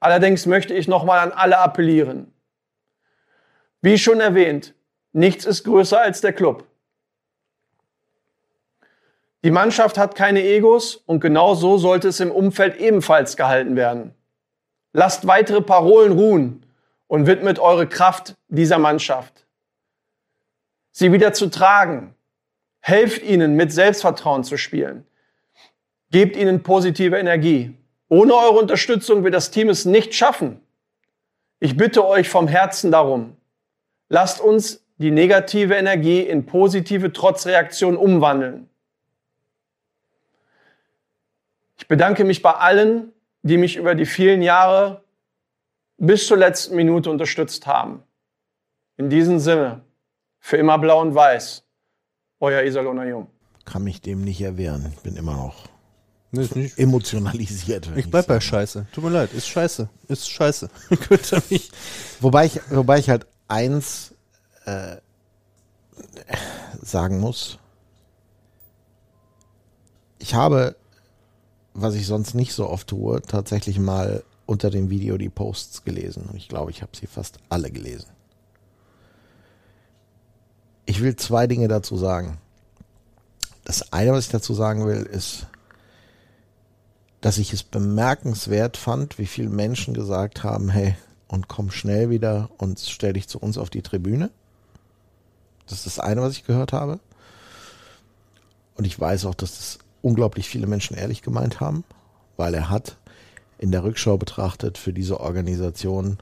[0.00, 2.32] Allerdings möchte ich nochmal an alle appellieren.
[3.80, 4.74] Wie schon erwähnt,
[5.14, 6.66] nichts ist größer als der Club.
[9.44, 14.14] Die Mannschaft hat keine Egos und genau so sollte es im Umfeld ebenfalls gehalten werden.
[14.92, 16.66] Lasst weitere Parolen ruhen
[17.08, 19.46] und widmet eure Kraft dieser Mannschaft.
[20.92, 22.14] Sie wieder zu tragen.
[22.80, 25.06] Helft ihnen, mit Selbstvertrauen zu spielen.
[26.10, 27.76] Gebt ihnen positive Energie.
[28.08, 30.60] Ohne eure Unterstützung wird das Team es nicht schaffen.
[31.60, 33.36] Ich bitte euch vom Herzen darum,
[34.08, 38.68] lasst uns die negative Energie in positive Trotzreaktion umwandeln.
[41.76, 45.02] Ich bedanke mich bei allen, die mich über die vielen Jahre
[45.98, 48.02] bis zur letzten Minute unterstützt haben.
[48.96, 49.80] In diesem Sinne,
[50.38, 51.64] für immer blau und weiß,
[52.40, 53.26] euer Iserlohner Jung.
[53.64, 54.92] Kann mich dem nicht erwehren.
[54.94, 55.68] Ich bin immer noch
[56.30, 56.78] Nee, ist nicht.
[56.78, 57.88] emotionalisiert.
[57.96, 58.40] Ich bleib bei.
[58.40, 58.86] Scheiße.
[58.92, 59.88] Tut mir leid, ist Scheiße.
[60.08, 60.68] Ist Scheiße.
[62.20, 64.13] Wobei ich, wobei ich halt eins
[64.64, 64.96] äh,
[66.82, 67.58] sagen muss.
[70.18, 70.76] Ich habe,
[71.74, 76.26] was ich sonst nicht so oft tue, tatsächlich mal unter dem Video die Posts gelesen.
[76.30, 78.10] Und ich glaube, ich habe sie fast alle gelesen.
[80.86, 82.38] Ich will zwei Dinge dazu sagen.
[83.64, 85.46] Das eine, was ich dazu sagen will, ist,
[87.22, 90.94] dass ich es bemerkenswert fand, wie viele Menschen gesagt haben, hey,
[91.26, 94.30] und komm schnell wieder und stell dich zu uns auf die Tribüne.
[95.66, 97.00] Das ist das eine, was ich gehört habe.
[98.76, 101.84] Und ich weiß auch, dass das unglaublich viele Menschen ehrlich gemeint haben,
[102.36, 102.96] weil er hat
[103.58, 106.18] in der Rückschau betrachtet für diese Organisation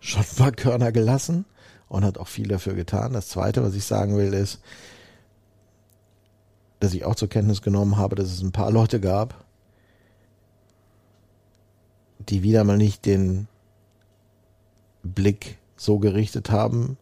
[0.00, 1.44] schon ein paar Körner gelassen
[1.88, 3.12] und hat auch viel dafür getan.
[3.12, 4.60] Das zweite, was ich sagen will, ist,
[6.80, 9.44] dass ich auch zur Kenntnis genommen habe, dass es ein paar Leute gab,
[12.18, 13.46] die wieder mal nicht den
[15.02, 16.96] Blick so gerichtet haben,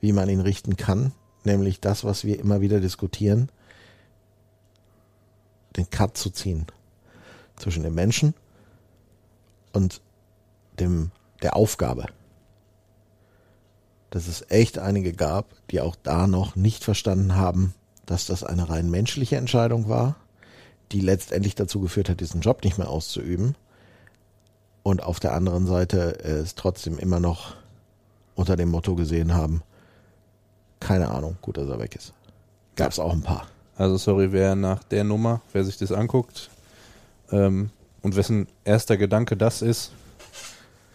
[0.00, 1.12] wie man ihn richten kann,
[1.46, 3.50] nämlich das, was wir immer wieder diskutieren,
[5.76, 6.66] den Cut zu ziehen
[7.56, 8.34] zwischen dem Menschen
[9.72, 10.00] und
[10.78, 11.10] dem
[11.42, 12.06] der Aufgabe.
[14.10, 17.74] Dass es echt einige gab, die auch da noch nicht verstanden haben,
[18.06, 20.16] dass das eine rein menschliche Entscheidung war,
[20.92, 23.56] die letztendlich dazu geführt hat, diesen Job nicht mehr auszuüben
[24.82, 27.56] und auf der anderen Seite es trotzdem immer noch
[28.34, 29.62] unter dem Motto gesehen haben,
[30.84, 32.12] keine Ahnung, gut, dass er weg ist.
[32.76, 33.46] Gab es auch ein paar.
[33.76, 36.50] Also sorry, wer nach der Nummer, wer sich das anguckt
[37.32, 37.70] ähm,
[38.02, 39.92] und wessen erster Gedanke das ist,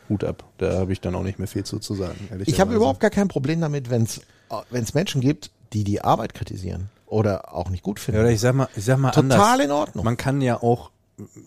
[0.08, 0.43] Hut ab.
[0.60, 2.30] Da habe ich dann auch nicht mehr viel zu, zu sagen.
[2.45, 6.89] Ich habe überhaupt gar kein Problem damit, wenn es Menschen gibt, die die Arbeit kritisieren
[7.08, 8.21] oder auch nicht gut Ja, finden.
[8.21, 9.65] oder ich sag mal, ich sag mal Total anders.
[9.65, 10.06] in Ordnung.
[10.06, 10.91] Man kann ja auch,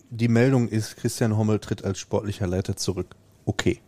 [0.09, 3.15] die Meldung ist, Christian Hommel tritt als sportlicher Leiter zurück.
[3.45, 3.79] Okay.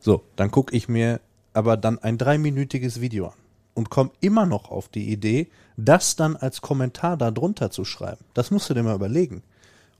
[0.00, 1.20] So, dann gucke ich mir
[1.52, 3.34] aber dann ein dreiminütiges Video an
[3.74, 8.24] und komme immer noch auf die Idee, das dann als Kommentar da drunter zu schreiben.
[8.32, 9.42] Das musst du dir mal überlegen.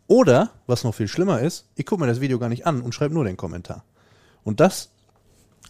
[0.06, 2.94] Oder, was noch viel schlimmer ist, ich gucke mir das Video gar nicht an und
[2.94, 3.84] schreibe nur den Kommentar.
[4.44, 4.90] Und das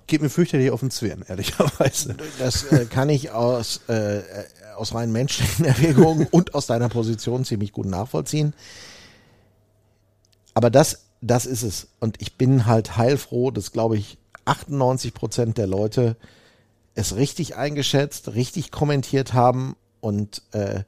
[0.07, 2.17] geht mir fürchterlich auf den Zwirn, ehrlicherweise.
[2.39, 4.23] Das äh, kann ich aus, äh,
[4.77, 8.55] aus rein menschlichen Erwägungen und aus deiner Position ziemlich gut nachvollziehen.
[10.53, 11.89] Aber das, das ist es.
[12.01, 16.17] Und ich bin halt heilfroh, dass, glaube ich, 98 Prozent der Leute
[16.95, 20.85] es richtig eingeschätzt, richtig kommentiert haben und äh,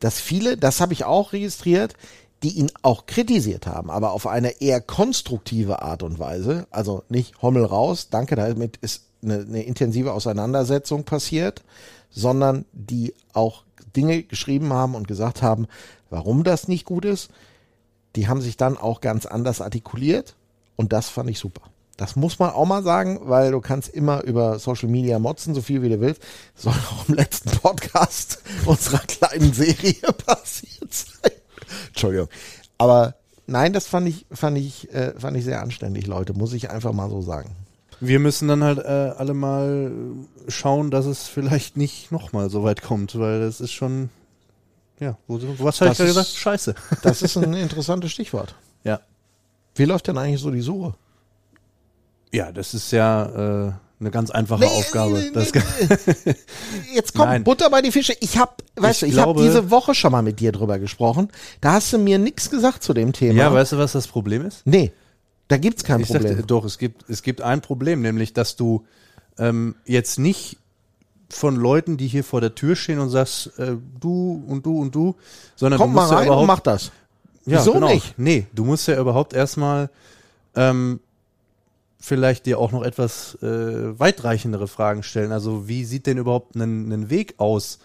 [0.00, 1.94] dass viele, das habe ich auch registriert,
[2.42, 6.66] die ihn auch kritisiert haben, aber auf eine eher konstruktive Art und Weise.
[6.70, 11.62] Also nicht Hommel raus, danke, damit ist eine, eine intensive Auseinandersetzung passiert,
[12.10, 13.64] sondern die auch
[13.96, 15.66] Dinge geschrieben haben und gesagt haben,
[16.10, 17.30] warum das nicht gut ist.
[18.14, 20.36] Die haben sich dann auch ganz anders artikuliert
[20.76, 21.62] und das fand ich super.
[21.96, 25.62] Das muss man auch mal sagen, weil du kannst immer über Social Media motzen, so
[25.62, 26.20] viel wie du willst.
[26.54, 29.94] Soll auch im letzten Podcast unserer kleinen Serie
[30.26, 31.30] passiert sein.
[31.88, 32.28] Entschuldigung.
[32.76, 33.14] Aber
[33.46, 36.92] nein, das fand ich, fand ich, äh, fand ich sehr anständig, Leute, muss ich einfach
[36.92, 37.50] mal so sagen.
[38.00, 39.90] Wir müssen dann halt äh, alle mal
[40.48, 44.10] schauen, dass es vielleicht nicht nochmal so weit kommt, weil das ist schon,
[45.00, 46.28] ja, wo, was habe ich Das gerade ist- gesagt?
[46.36, 46.74] Scheiße.
[47.02, 48.54] Das ist ein interessantes Stichwort.
[48.84, 49.00] Ja.
[49.74, 50.92] Wie läuft denn eigentlich so die Suche?
[52.36, 53.24] Ja, das ist ja
[53.68, 55.14] äh, eine ganz einfache Nee, Aufgabe.
[55.18, 55.30] nee,
[56.24, 56.34] nee,
[56.94, 57.44] Jetzt kommt Nein.
[57.44, 58.14] Butter bei die Fische.
[58.20, 61.30] Ich habe, weißt Ich du, ich habe diese Woche schon mal mit dir drüber gesprochen.
[61.60, 63.38] Da hast du mir nichts gesagt zu dem Thema.
[63.38, 64.66] ja, weißt du, was das Problem ist?
[64.66, 64.92] nee,
[65.48, 66.28] Da gibt's kein Ich Problem.
[66.28, 68.84] sagte, doch, es gibt, es gibt ein Problem, nämlich, dass du
[69.38, 70.58] ähm, jetzt nicht
[71.30, 74.94] von Leuten, die hier vor der Tür stehen und sagst, äh, du und du und
[74.94, 75.16] du,
[75.56, 76.84] sondern Kommt du mal musst ja rein und überhaupt, mach das.
[77.46, 77.88] ja, Wieso genau.
[77.88, 78.14] nicht?
[78.18, 79.88] Nee, du musst ja überhaupt erstmal
[80.54, 81.00] ähm,
[81.98, 85.32] vielleicht dir auch noch etwas äh, weitreichendere Fragen stellen.
[85.32, 87.78] Also wie sieht denn überhaupt ein, Weg aus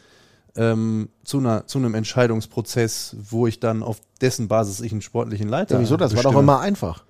[0.56, 5.48] ähm, zu, einer, zu einem Entscheidungsprozess, wo ich dann auf dessen Basis ich einen sportlichen
[5.48, 5.98] Leiter Ja, wieso?
[5.98, 6.44] Das war doch bestimme?
[6.54, 7.04] immer einfach.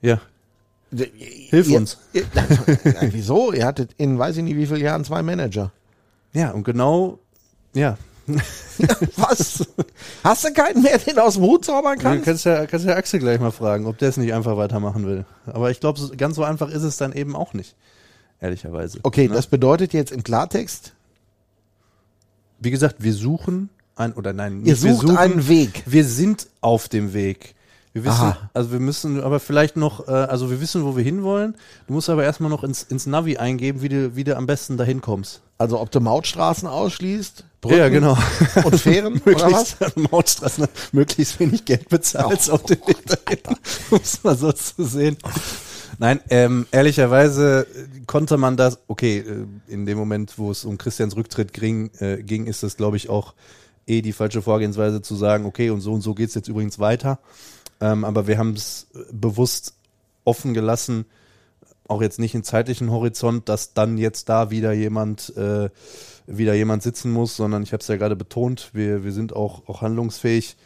[0.00, 0.20] Ja,
[0.96, 1.98] Hilf uns.
[2.12, 2.22] Ihr,
[2.84, 3.52] ja, wieso?
[3.52, 5.72] Ihr hattet in weiß ich nicht wie vielen Jahren zwei Manager.
[6.32, 7.18] ja, und genau,
[7.74, 7.96] ja.
[9.16, 9.66] Was?
[10.22, 12.24] Hast du keinen mehr, den aus dem Hut zaubern Du kannst?
[12.24, 15.24] kannst ja, kannst ja Axel gleich mal fragen, ob der es nicht einfach weitermachen will.
[15.46, 17.74] Aber ich glaube, ganz so einfach ist es dann eben auch nicht.
[18.40, 18.98] Ehrlicherweise.
[19.02, 19.34] Okay, Ne?
[19.34, 20.92] das bedeutet jetzt im Klartext,
[22.60, 25.82] Wie gesagt, wir suchen ein, oder nein, ihr sucht suchen, einen Weg.
[25.86, 27.54] Wir sind auf dem Weg.
[27.92, 28.50] Wir wissen, Aha.
[28.54, 31.54] also wir müssen aber vielleicht noch, äh, also wir wissen, wo wir hinwollen.
[31.86, 34.76] Du musst aber erstmal noch ins, ins Navi eingeben, wie du, wie du am besten
[34.76, 35.42] dahin kommst.
[35.58, 38.18] Also ob du Mautstraßen ausschließt, Brücken Ja, genau.
[38.64, 39.76] und Fähren oder was?
[39.80, 43.38] möglichst Mautstraßen, möglichst wenig Geld bezahlst auf dem Weg dahin,
[43.90, 45.16] um es mal so zu sehen.
[45.98, 47.66] Nein, ähm, ehrlicherweise
[48.06, 52.22] konnte man das, okay, äh, in dem Moment, wo es um Christians Rücktritt ging, äh,
[52.22, 53.34] ging ist das, glaube ich, auch
[53.86, 57.20] eh die falsche Vorgehensweise zu sagen, okay, und so und so geht's jetzt übrigens weiter.
[57.80, 59.74] Ähm, aber wir haben es bewusst
[60.24, 61.04] offen gelassen,
[61.86, 65.68] auch jetzt nicht im zeitlichen Horizont, dass dann jetzt da wieder jemand äh,
[66.26, 69.68] wieder jemand sitzen muss, sondern ich habe es ja gerade betont, wir, wir sind auch,
[69.68, 70.56] auch handlungsfähig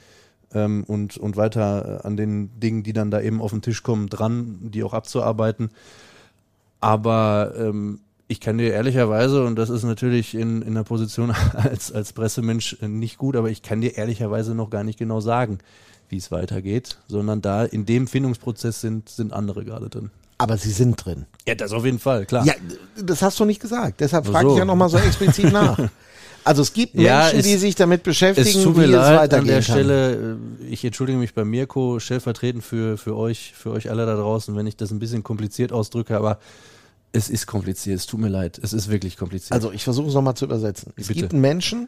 [0.55, 3.83] ähm, und, und weiter äh, an den Dingen, die dann da eben auf den Tisch
[3.83, 5.71] kommen, dran, die auch abzuarbeiten.
[6.81, 11.91] Aber ähm, ich kann dir ehrlicherweise, und das ist natürlich in, in der Position als,
[11.91, 15.59] als Pressemensch äh, nicht gut, aber ich kann dir ehrlicherweise noch gar nicht genau sagen,
[16.09, 20.11] wie es weitergeht, sondern da in dem Findungsprozess sind, sind andere gerade drin.
[20.39, 21.27] Aber sie sind drin.
[21.47, 22.45] Ja, das auf jeden Fall, klar.
[22.47, 22.55] Ja,
[23.03, 24.01] das hast du nicht gesagt.
[24.01, 24.53] Deshalb frage so.
[24.55, 25.79] ich ja nochmal so explizit nach.
[26.45, 28.91] Also es gibt Ja, Menschen, es- die sich damit beschäftigen, Es tut wie mir es
[28.93, 29.63] leid an weitergehen der kann.
[29.65, 30.37] Stelle.
[30.63, 34.57] äh, Ich entschuldige mich bei Mirko stellvertretend für, für euch, für euch alle da draußen,
[34.57, 36.39] wenn ich das ein bisschen kompliziert ausdrücke, aber
[37.13, 37.99] es ist kompliziert.
[37.99, 38.59] Es tut mir leid.
[38.63, 39.53] Es ist wirklich kompliziert.
[39.53, 40.93] Also ich versuche es nochmal zu übersetzen.
[40.97, 41.21] Es Bitte.
[41.21, 41.87] gibt Menschen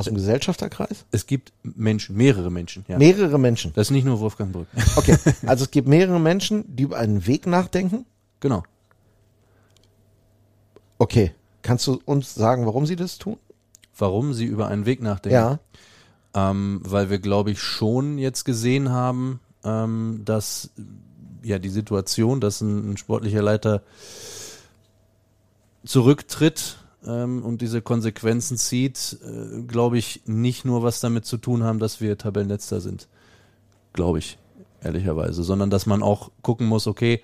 [0.00, 2.84] aus dem Gesellschafterkreis, es gibt Menschen, mehrere Menschen.
[2.88, 2.98] Ja.
[2.98, 3.72] mehrere Menschen.
[3.74, 4.66] Das ist nicht nur Wolfgang Brück.
[4.96, 8.06] Okay, also es gibt mehrere Menschen, die über einen Weg nachdenken.
[8.40, 8.62] genau.
[10.98, 11.32] Okay,
[11.62, 13.38] kannst du uns sagen, warum sie das tun?
[13.96, 15.34] Warum sie über einen Weg nachdenken?
[15.34, 15.60] Ja.
[16.34, 20.70] Ähm, weil wir, glaube ich, schon jetzt gesehen haben, ähm, dass
[21.42, 23.82] ja die Situation, dass ein, ein sportlicher Leiter
[25.84, 31.62] zurücktritt ähm, und diese Konsequenzen zieht, äh, glaube ich, nicht nur was damit zu tun
[31.62, 33.08] haben, dass wir Tabellenletzter sind.
[33.92, 34.38] Glaube ich,
[34.82, 35.42] ehrlicherweise.
[35.42, 37.22] Sondern dass man auch gucken muss, okay,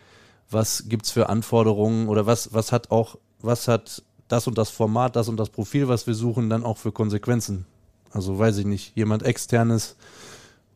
[0.51, 5.17] was gibt's für Anforderungen oder was, was hat auch, was hat das und das Format,
[5.17, 7.67] das und das Profil, was wir suchen, dann auch für Konsequenzen.
[8.11, 9.97] Also weiß ich nicht, jemand externes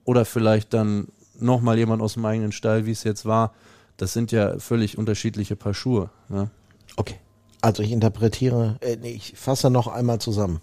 [0.05, 1.09] oder vielleicht dann
[1.39, 3.55] nochmal jemand aus dem eigenen Stall, wie es jetzt war.
[3.97, 6.11] Das sind ja völlig unterschiedliche Paar Schuhe.
[6.29, 6.51] Ne?
[6.97, 7.17] Okay.
[7.63, 10.61] Also ich interpretiere, äh, nee, ich fasse noch einmal zusammen.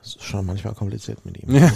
[0.00, 1.52] Das ist schon manchmal kompliziert mit ihm.
[1.56, 1.72] Ja.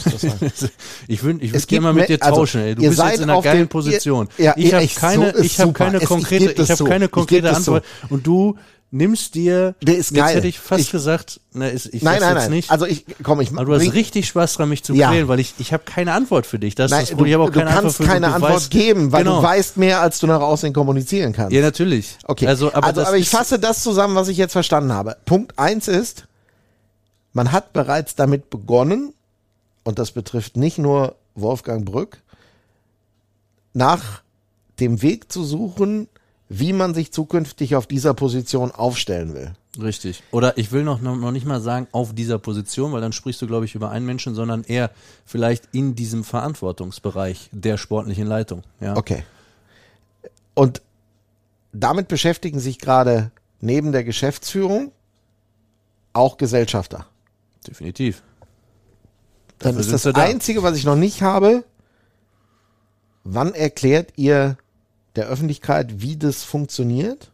[1.08, 2.60] Ich würde ich Es würd gerne mal mit dir Me- also, tauschen.
[2.60, 2.74] ey.
[2.76, 4.28] Du bist jetzt in einer geilen dem- Position.
[4.38, 5.72] ihr- ja, ich habe keine, so ich super.
[5.72, 6.84] keine Es- ich konkrete, geb das ich habe so.
[6.84, 7.74] keine konkrete das so.
[7.74, 7.90] Antwort.
[8.10, 8.56] Und du
[8.92, 10.36] nimmst dir, Der ist jetzt geil.
[10.36, 12.50] hätte ich fast Ich- gesagt, na, ist, ich nein, weiß nein, jetzt nein.
[12.50, 12.70] nicht.
[12.72, 15.10] Also ich, komm, ich aber du hast richtig Spaß dran, mich zu Ja.
[15.10, 16.74] quälen, weil ich, ich habe keine Antwort für dich.
[16.74, 17.24] Das ist Nein, das du.
[17.24, 18.12] Ich habe auch du keine Antwort kannst für dich.
[18.12, 19.36] keine Du Antwort weißt- geben, weil genau.
[19.36, 21.52] du weißt mehr, als du nach außen kommunizieren kannst.
[21.52, 22.16] Ja, natürlich.
[22.24, 25.16] Okay, Also, aber, das aber ich ist, fasse das zusammen, was ich jetzt verstanden habe.
[25.24, 26.26] Punkt eins ist,
[27.32, 29.14] man hat bereits damit begonnen,
[29.84, 32.18] und das betrifft nicht nur Wolfgang Brück,
[33.72, 34.22] nach
[34.80, 36.08] dem Weg zu suchen,
[36.52, 39.52] wie man sich zukünftig auf dieser Position aufstellen will.
[39.80, 40.24] Richtig.
[40.32, 43.40] Oder ich will noch, noch noch nicht mal sagen auf dieser Position, weil dann sprichst
[43.40, 44.90] du, glaube ich, über einen Menschen, sondern eher
[45.24, 48.64] vielleicht in diesem Verantwortungsbereich der sportlichen Leitung.
[48.80, 48.96] Ja.
[48.96, 49.22] Okay.
[50.54, 50.82] Und
[51.72, 54.90] damit beschäftigen sich gerade neben der Geschäftsführung
[56.12, 57.06] auch Gesellschafter.
[57.64, 58.24] Definitiv.
[59.60, 60.20] Dann Dafür ist das da.
[60.20, 61.62] Einzige, was ich noch nicht habe,
[63.22, 64.56] wann erklärt ihr
[65.16, 67.30] der Öffentlichkeit, wie das funktioniert?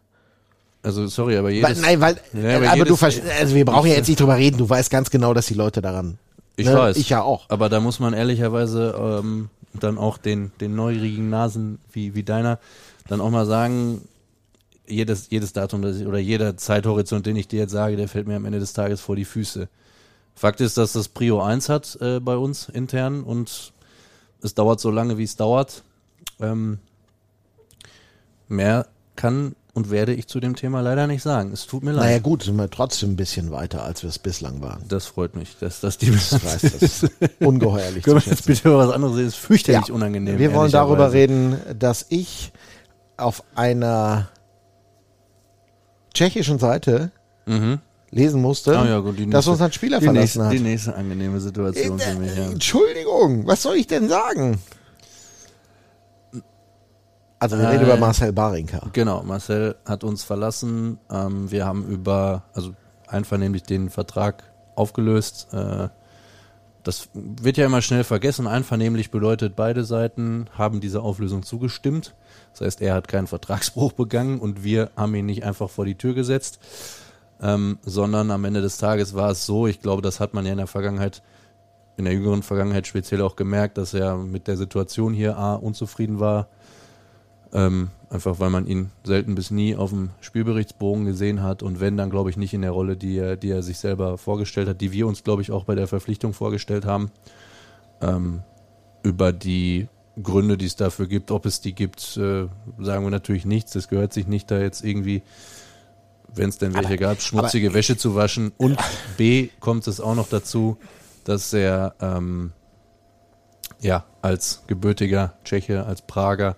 [0.83, 3.65] Also sorry, aber Weil, jedes, nein, weil, Ja, aber aber, du jedes- verstehst, also wir
[3.65, 6.19] brauchen ja jetzt nicht drüber reden, du weißt ganz genau, dass die Leute daran.
[6.57, 6.75] ich ne?
[6.75, 6.97] weiß.
[6.97, 7.47] Ich ja auch.
[7.49, 12.59] Aber da muss man ehrlicherweise ähm, dann auch den, den neugierigen Nasen wie, wie deiner
[13.09, 14.03] dann auch mal sagen,
[14.87, 18.27] jedes, jedes Datum das ich, oder jeder Zeithorizont, den ich dir jetzt sage, der fällt
[18.27, 19.69] mir am Ende des Tages vor die Füße.
[20.35, 23.73] Fakt ist, dass das Prio 1 hat äh, bei uns intern und
[24.43, 25.83] es dauert so lange, wie es dauert.
[26.41, 26.79] Ähm,
[28.49, 31.53] mehr kann und werde ich zu dem Thema leider nicht sagen.
[31.53, 32.05] Es tut mir leid.
[32.07, 34.83] Naja gut, sind wir trotzdem ein bisschen weiter, als wir es bislang waren.
[34.89, 38.79] Das freut mich, dass das die weiß, das ist ungeheuerlich Können wir jetzt bitte über
[38.79, 39.27] was anderes reden?
[39.27, 39.95] Das ist fürchterlich Ja.
[39.95, 40.39] unangenehm.
[40.39, 42.53] Wir wollen darüber reden, dass ich
[43.19, 44.29] auf einer
[46.15, 47.11] tschechischen Seite
[48.11, 48.77] lesen musste, Mhm.
[48.79, 50.53] Ah ja, gut, die dass nächste- uns ein Spieler verlassen nächste, hat.
[50.53, 52.47] Die nächste angenehme Situation für mich, ja.
[52.51, 54.59] Entschuldigung, was soll ich denn sagen?
[57.47, 58.89] Also wir reden über Marcel Barinka.
[58.93, 60.99] Genau, Marcel hat uns verlassen.
[61.09, 62.73] Ähm, wir haben über, also
[63.07, 64.43] einvernehmlich den Vertrag
[64.75, 65.47] aufgelöst.
[65.53, 65.89] Äh,
[66.83, 68.49] das wird ja immer schnell vergessen.
[68.49, 72.17] Einvernehmlich bedeutet, beide Seiten haben dieser Auflösung zugestimmt.
[72.51, 75.95] Das heißt, er hat keinen Vertragsbruch begangen und wir haben ihn nicht einfach vor die
[75.95, 76.59] Tür gesetzt,
[77.41, 80.51] ähm, sondern am Ende des Tages war es so, ich glaube, das hat man ja
[80.51, 81.23] in der Vergangenheit,
[81.97, 86.19] in der jüngeren Vergangenheit speziell auch gemerkt, dass er mit der Situation hier A unzufrieden
[86.19, 86.49] war,
[87.57, 91.97] ähm, einfach weil man ihn selten bis nie auf dem Spielberichtsbogen gesehen hat und wenn,
[91.97, 94.83] dann glaube ich nicht in der Rolle, die er, die er sich selber vorgestellt hat,
[94.83, 97.11] die wir uns, glaube ich, auch bei der Verpflichtung vorgestellt haben.
[98.03, 98.43] Ähm,
[99.03, 99.89] über die
[100.23, 102.47] Gründe, die es dafür gibt, ob es die gibt, äh,
[102.79, 103.73] sagen wir natürlich nichts.
[103.73, 105.23] Das gehört sich nicht da jetzt irgendwie,
[106.35, 108.53] wenn es denn welche gab, schmutzige Wäsche zu waschen.
[108.59, 108.79] Und
[109.17, 110.77] B kommt es auch noch dazu,
[111.25, 112.53] dass er ähm,
[113.81, 116.57] ja als gebürtiger Tscheche, als Prager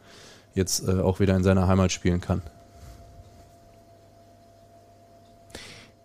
[0.59, 2.43] jetzt äh, auch wieder in seiner Heimat spielen kann.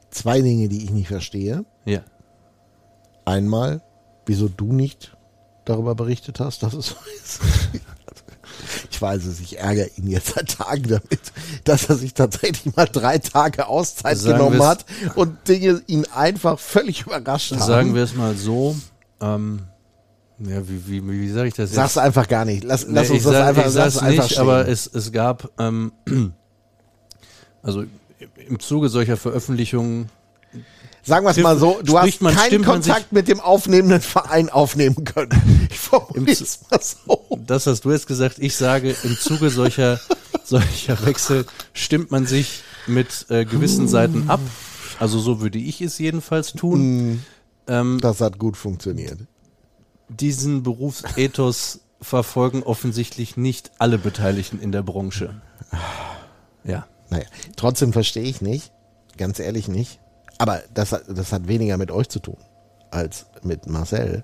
[0.10, 1.66] Zwei Dinge, die ich nicht verstehe.
[1.86, 2.02] Ja.
[3.26, 3.82] Einmal,
[4.26, 5.18] wieso du nicht
[5.66, 7.42] darüber berichtet hast, dass es so ist.
[8.92, 11.20] Ich weiß es, ich ärgere ihn jetzt seit Tagen damit,
[11.63, 14.86] dass er sich tatsächlich mal drei Tage Auszeit Sagen genommen hat
[15.16, 17.62] und Dinge ihn einfach völlig überrascht haben.
[17.62, 18.76] Sagen wir es mal so.
[19.20, 19.63] Ähm,
[20.39, 21.76] ja, wie, wie, wie, wie sage ich das jetzt?
[21.76, 22.63] Sag's einfach gar nicht.
[22.63, 24.41] Lass, lass Nee, uns das sag, einfach, ich sag's es einfach nicht, stehen.
[24.41, 25.91] aber es, es gab, ähm,
[27.62, 27.84] also
[28.48, 30.10] im Zuge solcher Veröffentlichungen
[31.06, 35.04] Sagen wir es mal so, du hast man- keinen Kontakt mit dem aufnehmenden Verein aufnehmen
[35.04, 35.32] können.
[35.69, 37.39] Ich formuliere es mal so.
[37.46, 40.00] das hast du jetzt gesagt, ich sage, im Zuge solcher,
[40.46, 44.39] solcher Wechsel stimmt man sich mit äh, gewissen Seiten ab.
[45.00, 47.24] Also so würde ich es jedenfalls tun.
[47.67, 49.17] Ähm, Das hat gut funktioniert.
[50.10, 55.42] Diesen Berufsethos verfolgen offensichtlich nicht alle Beteiligten in der Branche.
[56.63, 56.86] Ja.
[57.10, 58.72] Naja, trotzdem verstehe ich nicht,
[59.18, 60.00] ganz ehrlich nicht.
[60.39, 62.38] Aber das, hat- das hat weniger mit euch zu tun
[62.92, 64.24] als mit Marcel.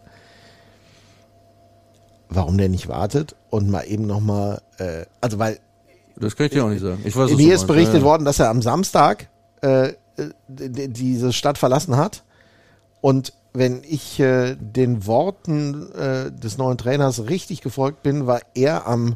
[2.29, 5.59] Warum der nicht wartet und mal eben nochmal, äh, also weil
[6.15, 7.01] Das kann ich dir auch nicht sagen.
[7.05, 8.05] Ich weiß, mir ist berichtet Ja, ja.
[8.05, 9.29] worden, dass er am Samstag
[9.61, 9.93] äh, äh,
[10.47, 12.23] diese Stadt verlassen hat.
[13.01, 18.87] Und wenn ich äh, den Worten äh, des neuen Trainers richtig gefolgt bin, war er
[18.87, 19.15] am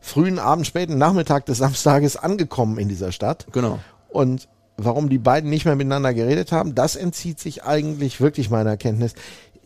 [0.00, 3.46] frühen Abend, späten Nachmittag des Samstages angekommen in dieser Stadt.
[3.52, 3.78] Genau.
[4.08, 8.76] Und warum die beiden nicht mehr miteinander geredet haben, das entzieht sich eigentlich wirklich meiner
[8.76, 9.14] Kenntnis.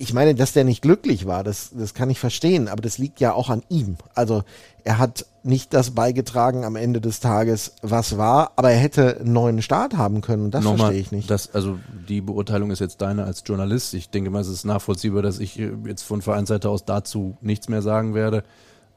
[0.02, 3.20] Ich meine, dass der nicht glücklich war, das, das kann ich verstehen, aber das liegt
[3.20, 3.98] ja auch an ihm.
[4.16, 4.42] Also
[4.82, 9.32] er hat nicht das beigetragen am Ende des Tages, was war, aber er hätte einen
[9.32, 10.50] neuen Start haben können.
[10.50, 11.30] Das Nochmal, verstehe ich nicht.
[11.30, 13.94] Das, also die Beurteilung ist jetzt deine als Journalist.
[13.94, 17.68] Ich denke mal, es ist nachvollziehbar, dass ich äh, jetzt von Vereinsseite aus dazu nichts
[17.68, 18.42] mehr sagen werde,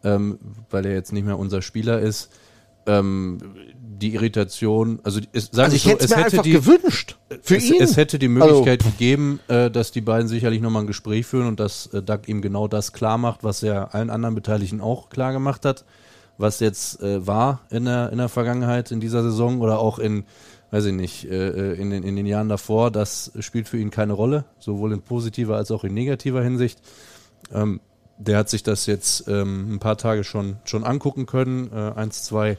[0.04, 0.40] ähm,
[0.72, 2.32] weil er jetzt nicht mehr unser Spieler ist.
[2.88, 3.40] Ähm,
[3.98, 7.18] die Irritation, also es, sagen also ich so, hätte es mir hätte einfach die, gewünscht.
[7.42, 7.82] Für es, ihn.
[7.82, 11.60] es hätte die Möglichkeit gegeben, äh, dass die beiden sicherlich nochmal ein Gespräch führen und
[11.60, 15.32] dass äh, Doug ihm genau das klar macht, was er allen anderen Beteiligten auch klar
[15.32, 15.86] gemacht hat,
[16.38, 20.26] was jetzt äh, war in der, in der Vergangenheit, in dieser Saison oder auch in,
[20.72, 23.92] weiß ich nicht, äh, äh, in, den, in den Jahren davor, das spielt für ihn
[23.92, 26.82] keine Rolle, sowohl in positiver als auch in negativer Hinsicht.
[27.54, 27.80] Ähm,
[28.18, 32.24] der hat sich das jetzt ähm, ein paar Tage schon, schon angucken können, äh, eins,
[32.24, 32.58] zwei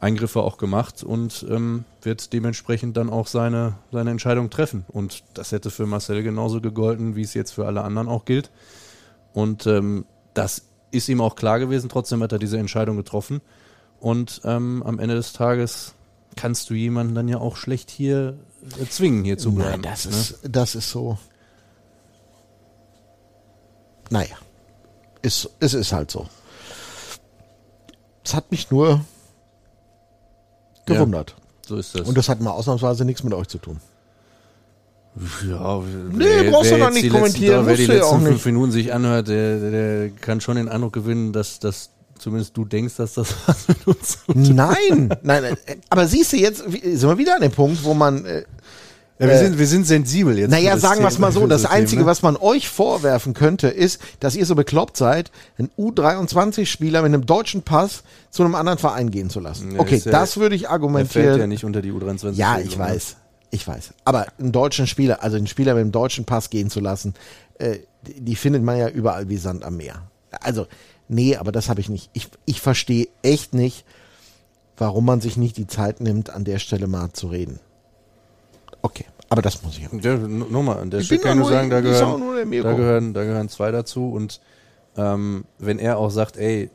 [0.00, 4.84] Eingriffe auch gemacht und ähm, wird dementsprechend dann auch seine, seine Entscheidung treffen.
[4.88, 8.50] Und das hätte für Marcel genauso gegolten, wie es jetzt für alle anderen auch gilt.
[9.32, 13.40] Und ähm, das ist ihm auch klar gewesen, trotzdem hat er diese Entscheidung getroffen.
[13.98, 15.94] Und ähm, am Ende des Tages
[16.36, 18.38] kannst du jemanden dann ja auch schlecht hier
[18.80, 19.82] äh, zwingen, hier zu bleiben.
[19.82, 20.12] Nein, das ne?
[20.12, 21.18] ist, das ist so.
[24.10, 24.36] Naja,
[25.22, 26.28] ist, es ist halt so.
[28.24, 29.00] Es hat mich nur
[30.88, 31.34] gewundert.
[31.66, 32.08] So ist das.
[32.08, 33.80] Und das hat mal ausnahmsweise nichts mit euch zu tun.
[35.48, 35.82] Ja,
[36.12, 38.44] Nee, brauchst du doch nicht kommentieren, wer die ja letzten fünf.
[38.46, 42.96] Minuten sich anhört, der, der kann schon den Eindruck gewinnen, dass, dass zumindest du denkst,
[42.96, 45.56] dass das was mit uns zu tun Nein, nein, nein.
[45.90, 48.44] Aber siehst du, jetzt sind wir wieder an dem Punkt, wo man, äh,
[49.20, 50.50] Ja, wir, sind, wir sind sensibel jetzt.
[50.50, 51.74] Naja, sagen wir es mal so, das Thema.
[51.74, 57.12] Einzige, was man euch vorwerfen könnte, ist, dass ihr so bekloppt seid, einen U23-Spieler mit
[57.12, 59.72] einem deutschen Pass zu einem anderen Verein gehen zu lassen.
[59.72, 61.38] Ja, okay, ist ja- das würde ich Der fällt argumentieren.
[61.40, 62.32] ja nicht unter die U23.
[62.34, 63.16] Ja, ich weiß.
[63.50, 63.94] Ich weiß.
[64.04, 67.14] Aber einen deutschen Spieler, also einen Spieler mit einem deutschen Pass gehen zu lassen,
[67.58, 70.02] äh, die, die findet man ja überall wie Sand am Meer.
[70.42, 70.66] Also,
[71.08, 72.10] nee, aber das habe ich nicht.
[72.12, 73.84] Ich, ich verstehe echt nicht,
[74.76, 77.58] warum man sich nicht die Zeit nimmt, an der Stelle mal zu reden.
[78.82, 79.92] Okay, aber das muss ich auch.
[79.92, 82.20] Ja, n- nochmal, an der Ich Stelle bin kann ich nur sagen, da nur- gehören,
[82.20, 84.10] nur da, gehören, da gehören zwei dazu.
[84.12, 84.40] Und
[84.96, 86.70] ähm, wenn er auch sagt, ey,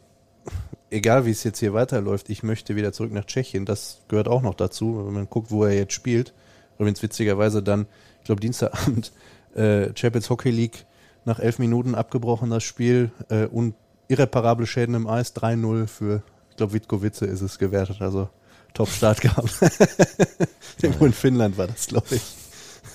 [0.89, 4.41] egal wie es jetzt hier weiterläuft, ich möchte wieder zurück nach Tschechien, das gehört auch
[4.41, 6.33] noch dazu, wenn man guckt, wo er jetzt spielt.
[6.77, 7.85] Übrigens witzigerweise dann,
[8.19, 9.11] ich glaube Dienstagabend,
[9.55, 10.85] äh, Champions Hockey League
[11.25, 13.75] nach elf Minuten abgebrochen das Spiel äh, und
[14.09, 18.27] irreparable Schäden im Eis, 3-0 für, ich glaube Witkowice ist es gewertet, also
[18.73, 19.59] Top-Start gehabt.
[20.81, 22.21] Irgendwo in Finnland war das, glaube ich.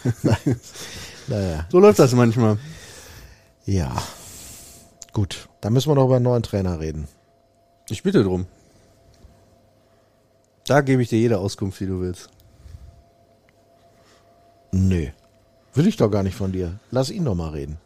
[1.28, 1.66] Naja.
[1.70, 2.58] So läuft das manchmal.
[3.66, 3.94] Ja.
[5.12, 7.06] Gut, dann müssen wir noch über einen neuen Trainer reden.
[7.90, 8.46] Ich bitte drum.
[10.66, 12.30] Da gebe ich dir jede Auskunft, die du willst.
[14.72, 15.08] Nö.
[15.74, 16.78] Will ich doch gar nicht von dir.
[16.90, 17.78] Lass ihn doch mal reden.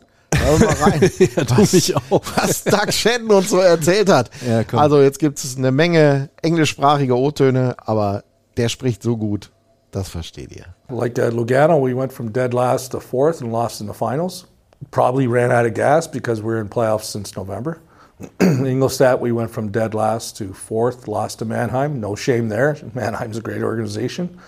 [0.44, 1.00] Hör mal rein.
[1.56, 2.22] was, mich auch.
[2.36, 4.30] was Doug Shannon uns so erzählt hat.
[4.46, 8.24] Ja, also jetzt gibt es eine Menge englischsprachige O-Töne, aber
[8.56, 9.50] der spricht so gut.
[9.92, 10.66] Das versteht ihr.
[10.88, 14.46] Like uh, Lugano, we went from dead last to fourth and lost in the finals.
[14.90, 17.78] Probably ran out of gas because we're in playoffs since November.
[18.40, 22.00] Ingolstadt, we went from dead last to fourth, lost to Mannheim.
[22.00, 22.76] No shame there.
[22.94, 24.38] Mannheim's a great organization.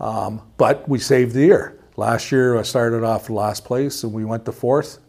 [0.00, 1.78] Um, but we saved the year.
[1.96, 5.00] Last year, I started off last place and we went to fourth,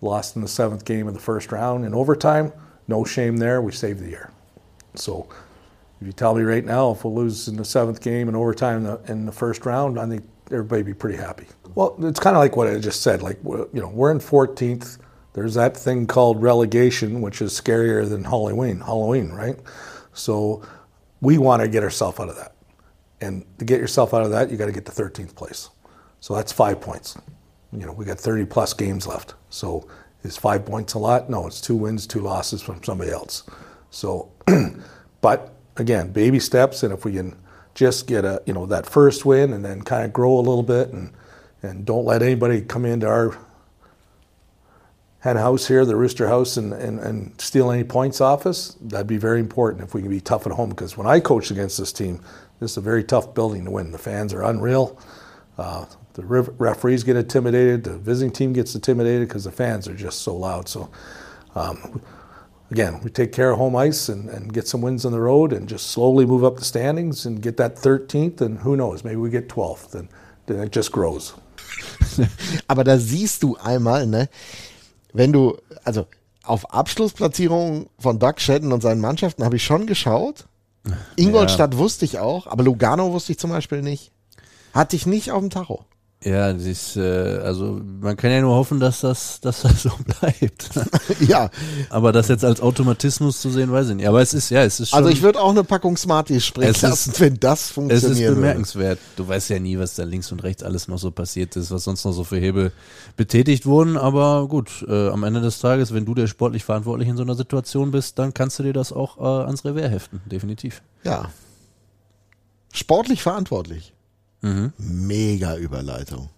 [0.00, 2.52] lost in the seventh game of the first round in overtime.
[2.88, 3.60] No shame there.
[3.60, 4.32] We saved the year.
[4.94, 5.28] So
[6.00, 8.78] if you tell me right now, if we'll lose in the seventh game and overtime
[8.78, 11.46] in the, in the first round, I think everybody be pretty happy.
[11.74, 13.22] Well, it's kind of like what I just said.
[13.22, 14.98] Like you know, we're in 14th.
[15.32, 18.80] There's that thing called relegation, which is scarier than Halloween.
[18.80, 19.56] Halloween, right?
[20.12, 20.66] So
[21.20, 22.56] we want to get ourselves out of that,
[23.20, 25.70] and to get yourself out of that, you got to get to 13th place.
[26.18, 27.16] So that's five points.
[27.72, 29.34] You know, we got 30 plus games left.
[29.48, 29.86] So
[30.22, 31.30] is five points a lot?
[31.30, 33.44] No, it's two wins, two losses from somebody else.
[33.90, 34.30] So,
[35.20, 37.36] but again, baby steps, and if we can
[37.74, 40.62] just get a you know that first win and then kind of grow a little
[40.62, 41.12] bit, and
[41.62, 43.36] and don't let anybody come into our
[45.20, 49.06] hen house here, the rooster house, and, and, and steal any points off us, that'd
[49.06, 50.70] be very important if we can be tough at home.
[50.70, 52.22] Because when I coached against this team,
[52.58, 53.92] this is a very tough building to win.
[53.92, 54.98] The fans are unreal.
[55.58, 55.84] Uh,
[56.20, 57.84] the ref- referees get intimidated.
[57.84, 60.68] The visiting team gets intimidated because the fans are just so loud.
[60.68, 60.90] So,
[61.54, 62.02] um,
[62.70, 65.52] again, we take care of home ice and, and get some wins on the road
[65.52, 68.40] and just slowly move up the standings and get that 13th.
[68.40, 69.94] And who knows, maybe we get 12th.
[69.94, 70.08] And
[70.46, 71.34] then it just grows.
[72.68, 74.28] Aber da siehst du einmal, ne,
[75.12, 76.06] wenn du, also
[76.42, 80.46] auf Abschlussplatzierungen von Doug Shedden und seinen Mannschaften habe ich schon geschaut.
[81.16, 84.12] Ingolstadt wusste ich auch, aber Lugano wusste ich zum Beispiel nicht.
[84.72, 85.84] Hatte ich nicht auf dem Tacho.
[86.22, 89.90] Ja, das ist, äh, also man kann ja nur hoffen, dass das, dass das so
[90.20, 90.68] bleibt.
[91.20, 91.48] ja,
[91.88, 94.06] Aber das jetzt als Automatismus zu sehen, weiß ich nicht.
[94.06, 96.68] Aber es ist, ja, es ist schon, also ich würde auch eine Packung Smarties springen
[96.72, 98.28] Es ist- lassen, wenn das es funktioniert.
[98.28, 98.98] ist bemerkenswert.
[99.16, 101.84] Du weißt ja nie, was da links und rechts alles noch so passiert ist, was
[101.84, 102.70] sonst noch so für Hebel
[103.16, 103.96] betätigt wurden.
[103.96, 107.34] Aber gut, äh, am Ende des Tages, wenn du der sportlich verantwortlich in so einer
[107.34, 110.82] Situation bist, dann kannst du dir das auch äh, ans Revers heften, definitiv.
[111.02, 111.30] Ja.
[112.74, 113.94] Sportlich verantwortlich.
[114.40, 114.72] Mhm.
[114.78, 116.30] Mega Überleitung.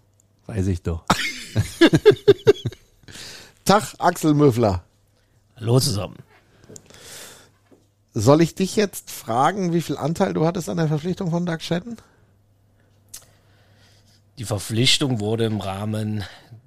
[0.47, 1.05] Weiß ich doch.
[3.65, 4.83] Tag, Axel Möfler.
[5.57, 6.17] Hallo zusammen.
[8.15, 11.61] Soll ich dich jetzt fragen, wie viel Anteil du hattest an der Verpflichtung von Doug
[11.61, 11.97] Shedden?
[14.39, 16.25] Die Verpflichtung wurde im Rahmen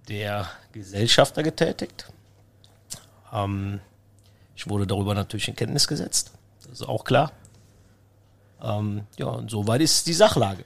[0.07, 2.07] der Gesellschafter getätigt.
[3.33, 3.79] Ähm,
[4.55, 6.31] ich wurde darüber natürlich in Kenntnis gesetzt.
[6.63, 7.31] Das ist auch klar.
[8.61, 10.63] Ähm, ja, und soweit ist die Sachlage.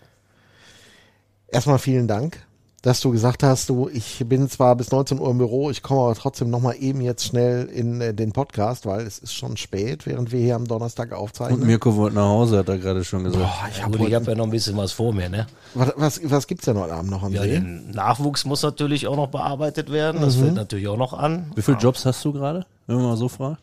[1.51, 2.45] Erstmal vielen Dank,
[2.83, 6.01] dass du gesagt hast, du, ich bin zwar bis 19 Uhr im Büro, ich komme
[6.01, 10.05] aber trotzdem nochmal eben jetzt schnell in äh, den Podcast, weil es ist schon spät,
[10.05, 11.59] während wir hier am Donnerstag aufzeichnen.
[11.61, 13.43] Und Mirko wollte nach Hause, hat er gerade schon gesagt.
[13.43, 15.47] Boah, ich Ja, hab habe ja noch ein bisschen was vor mir, ne?
[15.73, 17.51] was, was, was gibt's denn heute Abend noch am Ja, See?
[17.51, 20.21] den Nachwuchs muss natürlich auch noch bearbeitet werden.
[20.21, 21.51] Das fällt natürlich auch noch an.
[21.55, 23.57] Wie viele Jobs hast du gerade, wenn man mal so fragt?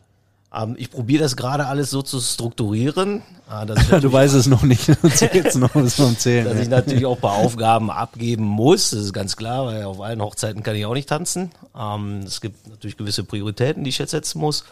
[0.53, 3.21] Ähm, ich probiere das gerade alles so zu strukturieren,
[3.51, 4.85] äh, dass ich du weißt es noch nicht.
[5.13, 6.45] Zählst noch bis zum Zählen.
[6.45, 8.91] dass ich natürlich auch ein paar Aufgaben abgeben muss.
[8.91, 11.51] Das ist ganz klar, weil auf allen Hochzeiten kann ich auch nicht tanzen.
[11.77, 14.63] Ähm, es gibt natürlich gewisse Prioritäten, die ich jetzt setzen muss.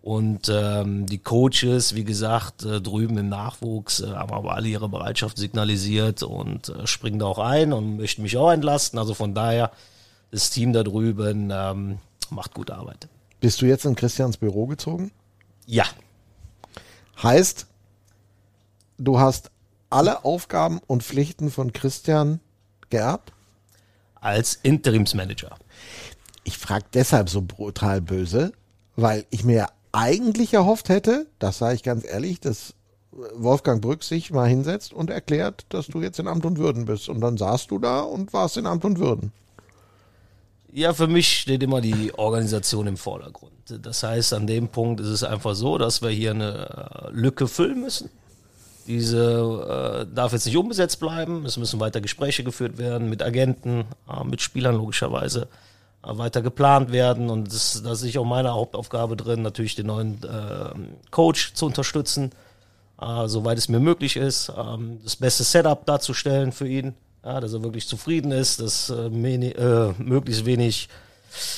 [0.00, 4.88] Und ähm, die Coaches, wie gesagt, äh, drüben im Nachwuchs, äh, haben aber alle ihre
[4.88, 8.98] Bereitschaft signalisiert und äh, springen da auch ein und möchten mich auch entlasten.
[8.98, 9.70] Also von daher,
[10.30, 11.98] das Team da drüben ähm,
[12.30, 13.08] macht gute Arbeit.
[13.40, 15.12] Bist du jetzt in Christians Büro gezogen?
[15.66, 15.84] Ja,
[17.22, 17.66] Heißt,
[18.96, 19.50] du hast
[19.90, 22.40] alle Aufgaben und Pflichten von Christian
[22.90, 23.32] geerbt?
[24.20, 25.56] als Interimsmanager.
[26.42, 28.52] Ich frage deshalb so brutal böse,
[28.96, 32.74] weil ich mir eigentlich erhofft hätte, das sage ich ganz ehrlich, dass
[33.12, 37.08] Wolfgang Brück sich mal hinsetzt und erklärt, dass du jetzt in Amt und Würden bist.
[37.08, 39.30] Und dann saßt du da und warst in Amt und Würden.
[40.72, 43.52] Ja, für mich steht immer die Organisation im Vordergrund.
[43.82, 47.48] Das heißt, an dem Punkt ist es einfach so, dass wir hier eine äh, Lücke
[47.48, 48.10] füllen müssen.
[48.86, 51.44] Diese äh, darf jetzt nicht unbesetzt bleiben.
[51.46, 55.48] Es müssen weiter Gespräche geführt werden mit Agenten, äh, mit Spielern logischerweise,
[56.02, 57.30] äh, weiter geplant werden.
[57.30, 57.48] Und
[57.84, 62.30] da ich auch meine Hauptaufgabe drin, natürlich den neuen äh, Coach zu unterstützen,
[63.00, 66.94] äh, soweit es mir möglich ist, ähm, das beste Setup darzustellen für ihn,
[67.24, 70.88] ja, dass er wirklich zufrieden ist, dass äh, äh, möglichst wenig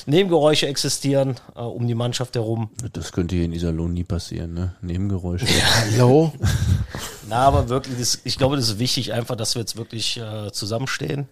[0.07, 2.71] Nebengeräusche existieren äh, um die Mannschaft herum.
[2.93, 4.75] Das könnte hier in Iserlohn nie passieren, ne?
[4.83, 5.47] Nebengeräusche.
[5.47, 6.33] Hallo?
[7.29, 10.51] Na, aber wirklich, das, ich glaube, das ist wichtig einfach, dass wir jetzt wirklich äh,
[10.51, 11.29] zusammenstehen.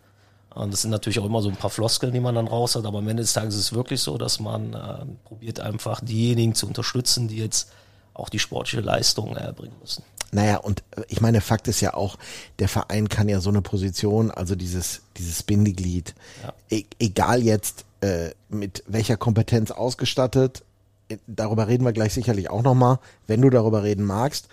[0.55, 2.85] Und das sind natürlich auch immer so ein paar Floskeln, die man dann raus hat,
[2.85, 6.55] aber am Ende des Tages ist es wirklich so, dass man äh, probiert einfach diejenigen
[6.55, 7.71] zu unterstützen, die jetzt
[8.15, 10.03] auch die sportliche Leistung erbringen müssen.
[10.33, 12.19] Naja, und äh, ich meine, Fakt ist ja auch,
[12.59, 16.53] der Verein kann ja so eine Position, also dieses, dieses Bindeglied, Ja.
[16.71, 20.63] e egal jetzt äh, mit welcher Kompetenz ausgestattet,
[21.09, 24.49] äh, darüber reden wir gleich sicherlich auch nochmal, wenn du darüber reden magst,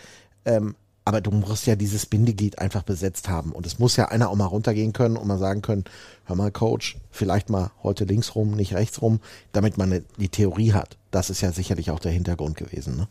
[0.46, 0.76] ähm,
[1.08, 4.36] aber du musst ja dieses Bindeglied einfach besetzt haben und es muss ja einer auch
[4.36, 5.84] mal runtergehen können und mal sagen können,
[6.26, 9.20] hör mal Coach, vielleicht mal heute links rum, nicht rechts rum,
[9.52, 10.98] damit man die Theorie hat.
[11.12, 12.98] Das ist ja sicherlich auch der Hintergrund gewesen.
[12.98, 13.08] Ne?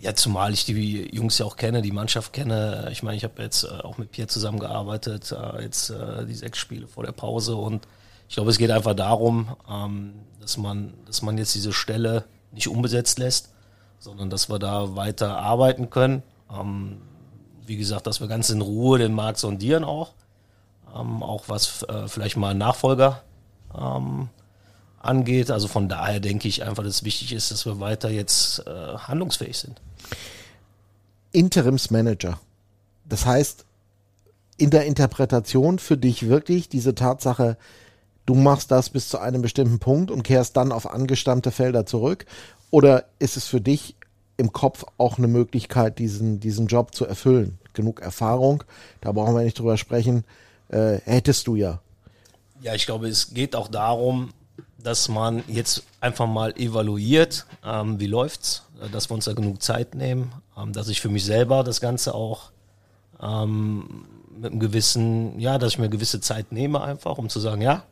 [0.00, 2.88] Ja, zumal ich die Jungs ja auch kenne, die Mannschaft kenne.
[2.92, 6.58] Ich meine, ich habe jetzt äh, auch mit Pierre zusammengearbeitet, äh, jetzt äh, die sechs
[6.58, 7.86] Spiele vor der Pause und
[8.28, 12.68] ich glaube, es geht einfach darum, ähm, dass man, dass man jetzt diese Stelle nicht
[12.68, 13.52] unbesetzt lässt,
[13.98, 16.22] sondern dass wir da weiter arbeiten können.
[16.52, 17.00] Ähm,
[17.66, 20.12] wie gesagt, dass wir ganz in Ruhe den Markt sondieren auch,
[20.94, 23.22] ähm, auch was vielleicht mal Nachfolger
[25.00, 25.50] angeht.
[25.50, 28.96] Also von daher denke ich einfach, dass es wichtig ist, dass wir weiter jetzt äh,
[28.96, 29.80] handlungsfähig sind.
[31.32, 32.40] Interimsmanager.
[33.04, 33.64] Das heißt,
[34.56, 37.56] in der Interpretation für dich wirklich diese Tatsache,
[38.26, 42.26] du machst das bis zu einem bestimmten Punkt und kehrst dann auf angestammte Felder zurück?
[42.70, 43.94] Oder ist es für dich
[44.36, 47.58] im Kopf auch eine Möglichkeit, diesen, diesen Job zu erfüllen?
[47.72, 48.64] Genug Erfahrung,
[49.00, 50.24] da brauchen wir nicht drüber sprechen,
[50.68, 51.80] äh, hättest du ja.
[52.60, 54.32] Ja, ich glaube, es geht auch darum,
[54.78, 59.94] dass man jetzt einfach mal evaluiert, ähm, wie läuft's, dass wir uns da genug Zeit
[59.94, 62.50] nehmen, ähm, dass ich für mich selber das Ganze auch
[63.20, 64.04] ähm,
[64.36, 67.84] mit einem gewissen, ja, dass ich mir gewisse Zeit nehme einfach, um zu sagen, ja,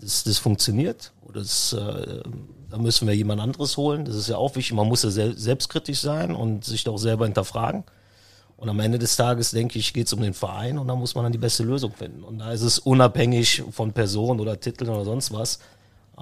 [0.00, 2.22] das, das funktioniert oder das, äh,
[2.70, 4.04] da müssen wir jemand anderes holen.
[4.04, 4.74] Das ist ja auch wichtig.
[4.74, 7.84] Man muss ja sel selbstkritisch sein und sich doch selber hinterfragen.
[8.56, 11.14] Und am Ende des Tages, denke ich, geht es um den Verein und da muss
[11.14, 12.22] man dann die beste Lösung finden.
[12.24, 15.58] Und da ist es unabhängig von Person oder Titeln oder sonst was.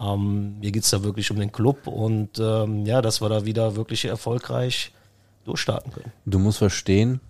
[0.01, 3.77] Ähm, mir geht's da wirklich um den Club und ähm, ja, dass wir da wieder
[3.77, 4.93] wirklich erfolgreich
[5.45, 6.13] durchstarten können.
[6.25, 7.21] Du musst verstehen,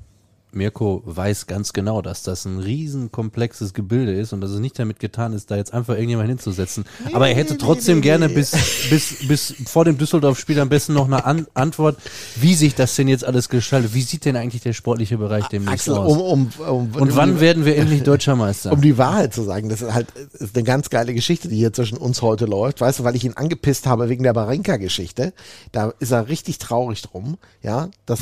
[0.53, 4.79] Mirko weiß ganz genau, dass das ein riesen komplexes Gebilde ist und dass es nicht
[4.79, 6.85] damit getan ist, da jetzt einfach irgendjemand hinzusetzen.
[7.13, 8.53] Aber er hätte trotzdem gerne bis,
[8.91, 11.97] bis, bis vor dem Düsseldorf-Spiel am besten noch eine An Antwort,
[12.37, 13.95] wie sich das denn jetzt alles gestaltet.
[13.95, 16.17] Wie sieht denn eigentlich der sportliche Bereich demnächst Axel, aus?
[16.17, 18.73] um, um, um, und wann werden wir endlich Deutscher Meister?
[18.73, 21.73] Um die Wahrheit zu sagen, das ist halt ist eine ganz geile Geschichte, die hier
[21.73, 22.81] zwischen uns heute läuft.
[22.81, 25.33] Weißt du, weil ich ihn angepisst habe wegen der Barenka-Geschichte.
[25.73, 28.21] Da ist er richtig traurig drum, ja, dass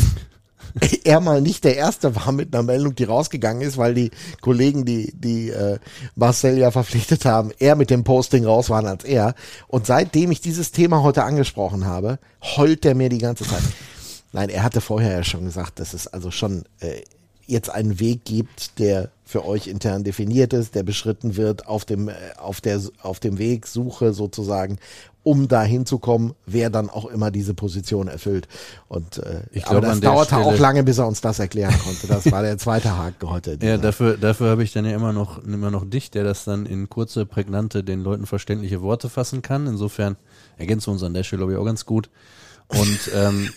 [1.04, 4.10] er mal nicht der Erste war mit einer Meldung, die rausgegangen ist, weil die
[4.40, 5.78] Kollegen, die, die äh,
[6.14, 9.34] Marcel ja verpflichtet haben, eher mit dem Posting raus waren als er.
[9.68, 12.18] Und seitdem ich dieses Thema heute angesprochen habe,
[12.56, 13.62] heult er mir die ganze Zeit.
[14.32, 17.02] Nein, er hatte vorher ja schon gesagt, dass es also schon äh,
[17.46, 22.08] jetzt einen Weg gibt, der für euch intern definiert ist, der beschritten wird auf dem,
[22.08, 24.78] äh, auf der, auf dem Weg, Suche sozusagen,
[25.22, 28.48] um da hinzukommen, wer dann auch immer diese Position erfüllt.
[28.88, 31.74] Und äh, Ich aber glaube, das dauerte auch Stelle- lange, bis er uns das erklären
[31.84, 32.06] konnte.
[32.06, 33.58] Das war der zweite Haken heute.
[33.62, 36.64] Ja, dafür, dafür habe ich dann ja immer noch, immer noch dich, der das dann
[36.64, 39.66] in kurze, prägnante, den Leuten verständliche Worte fassen kann.
[39.66, 40.16] Insofern
[40.56, 42.08] ergänzen wir uns an der Stelle, glaube ich, auch ganz gut.
[42.68, 43.50] Und ähm,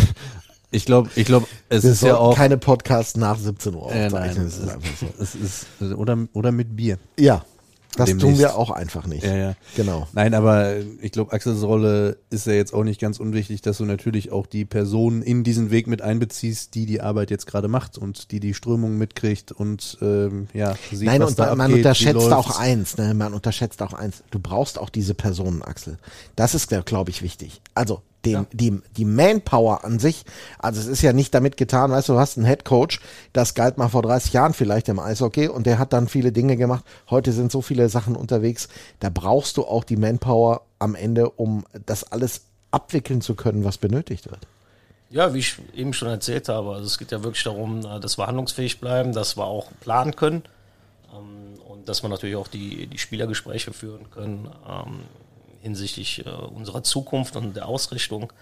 [0.70, 2.36] ich glaube, ich glaube, es Wir ist ja auch.
[2.36, 4.12] keine Podcasts nach 17 Uhr äh, aufzeichnen.
[4.12, 5.06] nein, das ist so.
[5.18, 6.98] es ist, oder, oder mit Bier.
[7.18, 7.44] Ja,
[7.96, 8.40] Das tun demnächst.
[8.40, 9.24] wir auch einfach nicht.
[9.24, 9.54] Ja, ja.
[9.74, 10.06] Genau.
[10.12, 13.84] Nein, aber ich glaube, Axels Rolle ist ja jetzt auch nicht ganz unwichtig, dass du
[13.84, 17.96] natürlich auch die Person in diesen Weg mit einbeziehst, die die Arbeit jetzt gerade macht
[17.96, 21.66] und die die Strömung mitkriegt und ähm, ja, sieht, Nein, was und da man, man
[21.70, 23.14] abgeht, unterschätzt auch eins, ne?
[23.14, 24.22] Man unterschätzt auch eins.
[24.30, 25.98] Du brauchst auch diese Personen, Axel.
[26.34, 27.62] Das ist, glaube ich, wichtig.
[27.74, 30.24] Also dem, die, die Manpower an sich,
[30.58, 33.00] also es ist ja nicht damit getan, weißt du, du hast einen Head Coach,
[33.32, 36.56] das galt mal vor 30 Jahren vielleicht im Eishockey und der hat dann viele Dinge
[36.56, 36.84] gemacht.
[37.10, 38.68] Heute sind so viele Sachen unterwegs.
[39.00, 43.78] Da brauchst du auch die Manpower am Ende, um das alles abwickeln zu können, was
[43.78, 44.46] benötigt wird.
[45.08, 48.18] Ja, wie ich eben schon erzählt habe, also es geht ja wirklich darum, äh, dass
[48.18, 50.42] wir handlungsfähig bleiben, dass wir auch planen können
[51.14, 55.00] ähm, und dass wir natürlich auch die, die Spielergespräche führen können ähm,
[55.66, 58.32] hinsichtlich äh, unserer Zukunft und der Ausrichtung.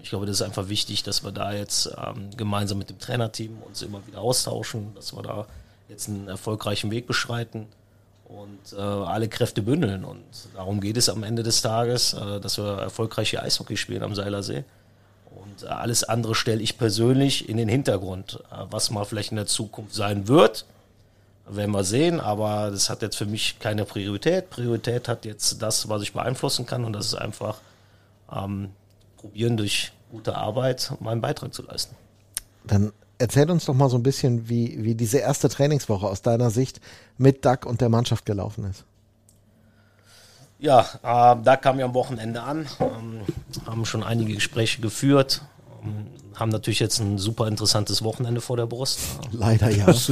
[0.00, 3.58] Ich glaube, das ist einfach wichtig, dass wir da jetzt ähm, gemeinsam mit dem Trainerteam
[3.62, 5.46] uns immer wieder austauschen, dass wir da
[5.88, 7.66] jetzt einen erfolgreichen Weg beschreiten
[8.28, 10.04] und äh, alle Kräfte bündeln.
[10.04, 10.22] Und
[10.54, 14.14] darum geht es am Ende des Tages, äh, dass wir erfolgreich hier Eishockey spielen am
[14.14, 14.64] Seilersee.
[15.34, 18.40] Und äh, alles andere stelle ich persönlich in den Hintergrund.
[18.52, 20.64] Äh, was mal vielleicht in der Zukunft sein wird,
[21.50, 22.20] werden wir sehen.
[22.20, 24.50] Aber das hat jetzt für mich keine Priorität.
[24.50, 26.84] Priorität hat jetzt das, was ich beeinflussen kann.
[26.84, 27.60] Und das ist einfach
[28.32, 28.70] ähm,
[29.16, 31.94] probieren, durch gute Arbeit meinen Beitrag zu leisten.
[32.64, 36.50] Dann erzähl uns doch mal so ein bisschen, wie, wie diese erste Trainingswoche aus deiner
[36.50, 36.80] Sicht
[37.16, 38.84] mit Duck und der Mannschaft gelaufen ist.
[40.60, 43.20] Ja, äh, da kamen wir am Wochenende an, ähm,
[43.64, 45.42] haben schon einige Gespräche geführt,
[45.84, 46.08] ähm,
[46.38, 48.98] haben natürlich jetzt ein super interessantes Wochenende vor der Brust.
[49.32, 49.86] Leider ja.
[49.86, 50.06] Das,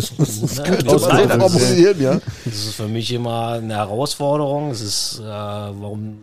[0.62, 1.40] könnte das man so leider.
[1.40, 2.20] formulieren, ja.
[2.44, 4.70] Das ist für mich immer eine Herausforderung.
[4.70, 6.18] Es ist, äh, warum,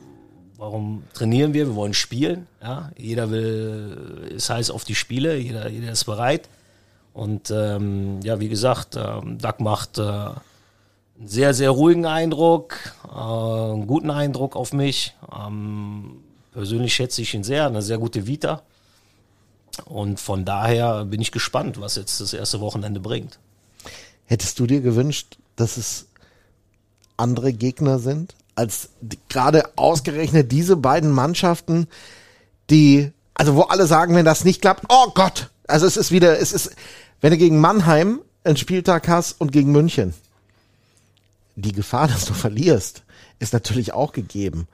[0.58, 1.68] warum trainieren wir?
[1.68, 2.48] Wir wollen spielen.
[2.62, 2.92] Ja?
[2.98, 6.50] Jeder will, ist heiß auf die Spiele, jeder, jeder ist bereit.
[7.14, 12.76] Und ähm, ja, wie gesagt, ähm, Doug macht äh, einen sehr, sehr ruhigen Eindruck,
[13.08, 15.14] äh, einen guten Eindruck auf mich.
[15.34, 18.64] Ähm, persönlich schätze ich ihn sehr, eine sehr gute Vita.
[19.86, 23.40] Und von daher bin ich gespannt, was jetzt das erste Wochenende bringt.
[24.26, 26.08] Hättest du dir gewünscht, dass es
[27.18, 28.90] andere Gegner sind, als
[29.30, 31.88] gerade ausgerechnet diese beiden Mannschaften,
[32.70, 36.40] die, also wo alle sagen, wenn das nicht klappt, oh Gott, also es ist wieder,
[36.40, 36.76] es ist,
[37.22, 40.14] wenn du gegen Mannheim einen Spieltag hast und gegen München,
[41.56, 43.04] die Gefahr, dass du verlierst,
[43.40, 44.68] ist natürlich auch gegeben.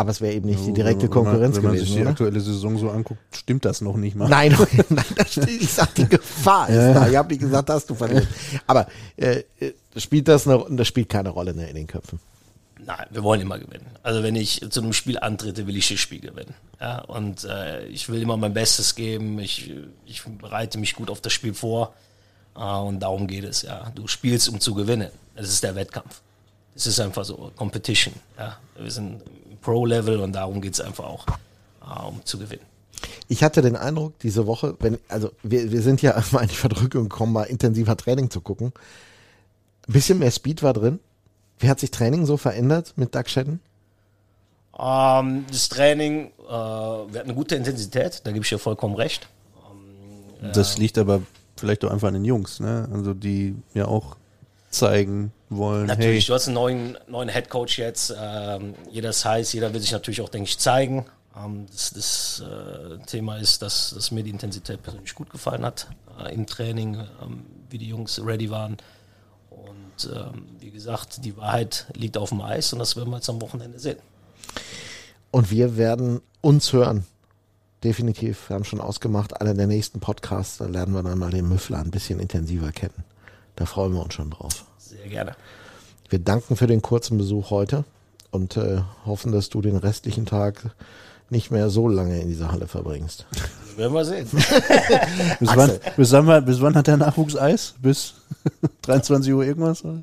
[0.00, 2.00] Aber es wäre eben nicht die direkte Wenn man- Konkurrenz Wenn man sich gewesen, die
[2.02, 2.10] oder?
[2.10, 4.28] aktuelle Saison so anguckt, stimmt das noch nicht mal.
[4.28, 4.56] Nein,
[4.88, 7.08] nein, das steht, ich sag, die Gefahr ist da.
[7.08, 8.28] Ich habe nicht gesagt, dass du verlierst.
[8.68, 8.86] Aber
[9.16, 12.20] äh, äh, spielt das eine, das spielt keine Rolle ne, in den Köpfen.
[12.86, 13.86] Nein, wir wollen immer gewinnen.
[14.04, 16.54] Also wenn ich zu einem Spiel antrete, will ich das Spiel gewinnen.
[16.80, 19.38] Ja, und äh, ich will immer mein Bestes geben.
[19.40, 19.72] Ich,
[20.06, 21.92] ich bereite mich gut auf das Spiel vor.
[22.56, 23.62] Äh, und darum geht es.
[23.62, 25.10] Ja, du spielst, um zu gewinnen.
[25.34, 26.20] Das ist der Wettkampf.
[26.76, 28.14] Es ist einfach so Competition.
[28.38, 29.20] Ja, wir sind
[29.60, 32.64] Pro-Level und darum geht es einfach auch, äh, um zu gewinnen.
[33.28, 36.54] Ich hatte den Eindruck, diese Woche, wenn, also wir, wir sind ja mal in die
[36.54, 38.72] Verdrückung gekommen, mal intensiver Training zu gucken.
[39.86, 41.00] Ein bisschen mehr Speed war drin.
[41.58, 43.60] Wie hat sich Training so verändert mit Doug Shedden?
[44.78, 49.28] Ähm, das Training, äh, wir hatten eine gute Intensität, da gebe ich dir vollkommen recht.
[50.52, 51.22] Das liegt aber
[51.56, 52.88] vielleicht auch einfach an den Jungs, ne?
[52.92, 54.16] Also die ja auch
[54.70, 58.14] zeigen wollen, Natürlich, du hey, hast einen neuen, neuen Head Coach jetzt.
[58.18, 61.06] Ähm, jeder ist heiß, jeder will sich natürlich auch, denke ich, zeigen.
[61.36, 65.88] Ähm, das das äh, Thema ist, dass, dass mir die Intensität persönlich gut gefallen hat
[66.22, 68.76] äh, im Training, ähm, wie die Jungs ready waren.
[69.50, 73.30] Und ähm, wie gesagt, die Wahrheit liegt auf dem Eis und das werden wir jetzt
[73.30, 73.98] am Wochenende sehen.
[75.30, 77.04] Und wir werden uns hören.
[77.84, 78.48] Definitiv.
[78.48, 81.78] Wir haben schon ausgemacht, einer der nächsten Podcasts, da lernen wir dann mal den Müffler
[81.78, 83.04] ein bisschen intensiver kennen.
[83.54, 84.64] Da freuen wir uns schon drauf.
[84.88, 85.36] Sehr gerne.
[86.08, 87.84] Wir danken für den kurzen Besuch heute
[88.30, 90.74] und äh, hoffen, dass du den restlichen Tag
[91.28, 93.26] nicht mehr so lange in dieser Halle verbringst.
[93.30, 94.26] Das werden wir sehen.
[95.40, 97.74] bis wann, bis, wann, bis wann hat der Nachwuchs Eis?
[97.82, 98.14] Bis
[98.82, 99.84] 23 Uhr irgendwas?
[99.84, 100.00] nein,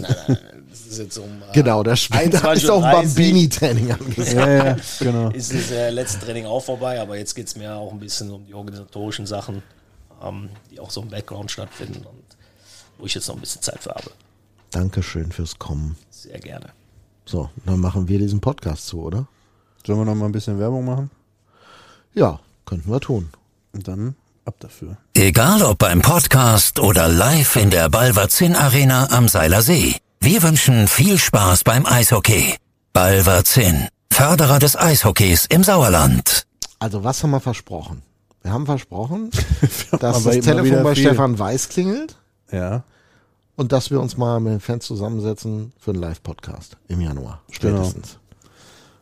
[0.00, 0.38] nein, nein.
[0.68, 1.24] Das ist jetzt um.
[1.24, 4.34] äh, Genau, da spielt da 21:30 ist auch Bambini-Training angesagt.
[4.34, 5.30] Ja, ja, genau.
[5.30, 8.32] ist das äh, letzte Training auch vorbei, aber jetzt geht es mir auch ein bisschen
[8.32, 9.62] um die organisatorischen Sachen,
[10.22, 12.37] ähm, die auch so im Background stattfinden und
[12.98, 14.10] wo ich jetzt noch ein bisschen Zeit für habe.
[14.70, 15.96] Dankeschön fürs Kommen.
[16.10, 16.70] Sehr gerne.
[17.24, 19.26] So, dann machen wir diesen Podcast zu, oder?
[19.86, 21.10] Sollen wir noch mal ein bisschen Werbung machen?
[22.14, 23.30] Ja, könnten wir tun.
[23.72, 24.96] Und dann ab dafür.
[25.14, 29.96] Egal ob beim Podcast oder live in der Balverzin Arena am Seiler See.
[30.20, 32.56] Wir wünschen viel Spaß beim Eishockey.
[32.92, 36.46] Balverzin, Förderer des Eishockeys im Sauerland.
[36.78, 38.02] Also, was haben wir versprochen?
[38.42, 39.30] Wir haben versprochen,
[40.00, 41.04] dass das Telefon bei viel.
[41.06, 42.16] Stefan Weiß klingelt
[42.50, 42.84] Ja.
[43.56, 48.18] und dass wir uns mal mit den Fans zusammensetzen für einen Live-Podcast im Januar spätestens.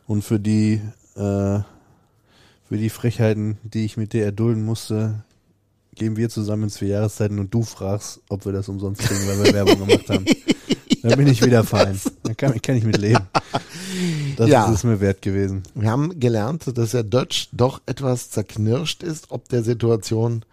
[0.07, 0.81] Und für die,
[1.15, 5.23] äh, für die Frechheiten, die ich mit dir erdulden musste,
[5.95, 9.45] gehen wir zusammen ins vier Jahreszeiten und du fragst, ob wir das umsonst kriegen, weil
[9.45, 10.25] wir Werbung gemacht haben.
[11.03, 11.97] Da bin ich wieder fein.
[12.23, 13.23] Da kann, kann ich mit leben.
[14.35, 14.69] Das Ja.
[14.69, 15.63] ist mir wert gewesen.
[15.73, 20.43] Wir haben gelernt, dass der Dutch doch etwas zerknirscht ist, ob der Situation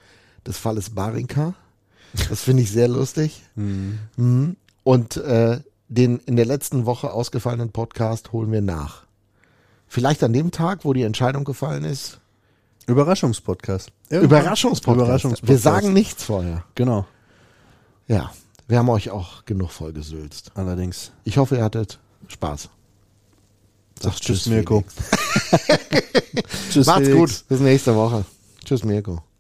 [0.47, 1.55] des Falles Barinka.
[2.29, 3.43] Das finde ich sehr lustig.
[3.57, 4.57] Mhm.
[4.83, 9.05] Und äh, den in der letzten Woche ausgefallenen Podcast holen wir nach.
[9.89, 12.21] Vielleicht an dem Tag, wo die Entscheidung gefallen ist.
[12.87, 13.93] Überraschungspodcast.
[14.11, 15.05] Überraschungspodcast.
[15.05, 15.49] Überraschungspodcast.
[15.49, 16.65] Wir sagen nichts vorher.
[16.75, 17.07] Genau.
[18.09, 18.31] Ja,
[18.69, 20.53] wir haben euch auch genug vollgesülzt.
[20.55, 21.13] Allerdings.
[21.25, 21.99] Ich hoffe, ihr hattet
[22.29, 22.69] Spaß.
[24.01, 24.85] Sag tschüss, tschüss, Mirko.
[26.71, 27.41] tschüss, Macht's Felix.
[27.41, 27.49] gut.
[27.49, 28.25] Bis nächste Woche.
[28.65, 29.23] Tschüss, Mirko.